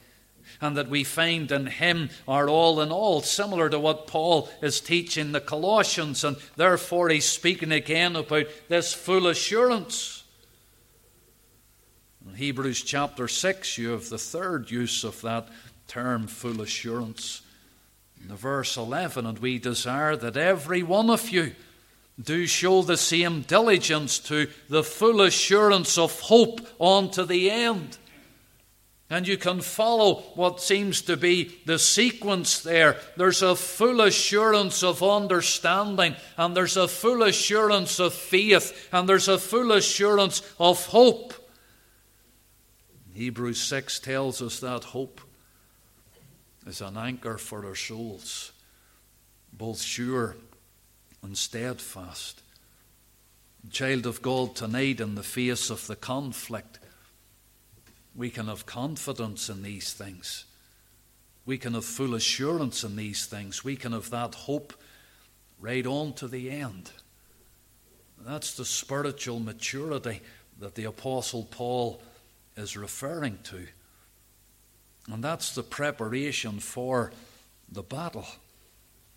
and 0.61 0.77
that 0.77 0.89
we 0.89 1.05
find 1.05 1.51
in 1.51 1.67
Him 1.67 2.11
our 2.27 2.49
all 2.49 2.81
in 2.81 2.91
all, 2.91 3.21
similar 3.21 3.69
to 3.69 3.79
what 3.79 4.07
Paul 4.07 4.49
is 4.63 4.81
teaching 4.81 5.33
the 5.33 5.41
Colossians, 5.41 6.25
and 6.25 6.37
therefore 6.57 7.09
he's 7.09 7.27
speaking 7.27 7.73
again 7.73 8.17
about 8.17 8.47
this 8.69 8.93
full 8.93 9.27
assurance. 9.27 10.25
In 12.27 12.35
Hebrews 12.35 12.83
chapter 12.83 13.29
6, 13.29 13.79
you 13.79 13.91
have 13.91 14.09
the 14.09 14.19
third 14.19 14.71
use 14.71 15.05
of 15.05 15.21
that 15.23 15.49
term, 15.89 16.27
full 16.27 16.61
assurance. 16.63 17.43
In 18.21 18.29
the 18.29 18.35
verse 18.35 18.77
11, 18.77 19.27
and 19.27 19.39
we 19.39 19.59
desire 19.59 20.17
that 20.17 20.37
every 20.37 20.83
one 20.83 21.11
of 21.11 21.31
you 21.31 21.53
do 22.21 22.47
show 22.47 22.83
the 22.83 22.97
same 22.97 23.43
diligence 23.43 24.19
to 24.21 24.49
the 24.69 24.83
full 24.83 25.21
assurance 25.21 25.99
of 25.99 26.21
hope 26.21 26.61
unto 26.81 27.25
the 27.25 27.51
end 27.51 27.99
and 29.09 29.29
you 29.29 29.37
can 29.37 29.61
follow 29.61 30.17
what 30.35 30.61
seems 30.61 31.01
to 31.03 31.17
be 31.17 31.57
the 31.65 31.79
sequence 31.79 32.61
there. 32.61 32.97
There's 33.17 33.41
a 33.41 33.55
full 33.55 34.01
assurance 34.01 34.83
of 34.83 35.03
understanding, 35.03 36.17
and 36.37 36.57
there's 36.57 36.77
a 36.77 36.89
full 36.89 37.23
assurance 37.23 38.01
of 38.01 38.15
faith, 38.15 38.89
and 38.93 39.09
there's 39.09 39.29
a 39.29 39.39
full 39.39 39.71
assurance 39.73 40.43
of 40.59 40.85
hope. 40.87 41.35
Hebrews 43.15 43.61
6 43.61 44.01
tells 44.01 44.43
us 44.43 44.59
that 44.61 44.85
hope 44.85 45.21
is 46.67 46.81
an 46.81 46.97
anchor 46.97 47.39
for 47.39 47.65
our 47.65 47.75
souls, 47.75 48.53
both 49.53 49.81
sure 49.81 50.37
and 51.23 51.39
steadfast. 51.39 52.43
Child 53.71 54.07
of 54.07 54.23
God, 54.23 54.55
tonight, 54.55 55.01
in 55.01 55.15
the 55.15 55.23
face 55.23 55.71
of 55.71 55.87
the 55.87 55.97
conflict, 55.97 56.79
we 58.15 58.31
can 58.31 58.47
have 58.47 58.67
confidence 58.67 59.49
in 59.49 59.63
these 59.63 59.93
things. 59.93 60.45
We 61.45 61.59
can 61.59 61.75
have 61.75 61.85
full 61.85 62.15
assurance 62.15 62.83
in 62.85 62.97
these 62.97 63.27
things. 63.27 63.65
We 63.65 63.77
can 63.77 63.93
have 63.93 64.11
that 64.11 64.35
hope 64.35 64.73
right 65.61 65.87
on 65.87 66.13
to 66.15 66.29
the 66.29 66.51
end. 66.51 66.91
That's 68.19 68.55
the 68.55 68.65
spiritual 68.65 69.41
maturity 69.41 70.21
that 70.59 70.75
the 70.75 70.85
Apostle 70.85 71.47
Paul 71.51 72.03
is 72.57 72.77
referring 72.77 73.39
to. 73.45 73.67
And 75.11 75.23
that's 75.23 75.55
the 75.55 75.63
preparation 75.63 76.59
for 76.59 77.13
the 77.71 77.83
battle. 77.83 78.27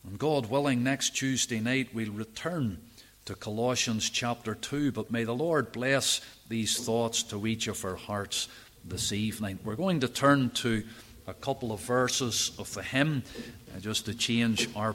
And 0.06 0.17
God 0.17 0.47
willing, 0.47 0.84
next 0.84 1.15
Tuesday 1.15 1.60
night 1.60 1.89
we'll 1.93 2.12
return 2.12 2.80
to 3.25 3.36
Colossians 3.36 4.10
chapter 4.10 4.56
2. 4.56 4.91
But 4.91 5.12
may 5.12 5.23
the 5.23 5.36
Lord 5.36 5.71
bless 5.71 6.21
these 6.47 6.84
thoughts 6.84 7.23
to 7.23 7.45
each 7.45 7.67
of 7.67 7.84
our 7.84 7.95
hearts 7.95 8.47
this 8.86 9.12
evening. 9.12 9.60
We're 9.63 9.75
going 9.75 9.99
to 9.99 10.08
turn 10.08 10.52
to 10.52 10.84
a 11.28 11.34
couple 11.34 11.71
of 11.71 11.80
verses 11.82 12.52
of 12.58 12.73
the 12.73 12.82
hymn 12.82 13.23
uh, 13.75 13.80
just 13.80 14.06
to 14.06 14.15
change 14.15 14.67
our 14.75 14.88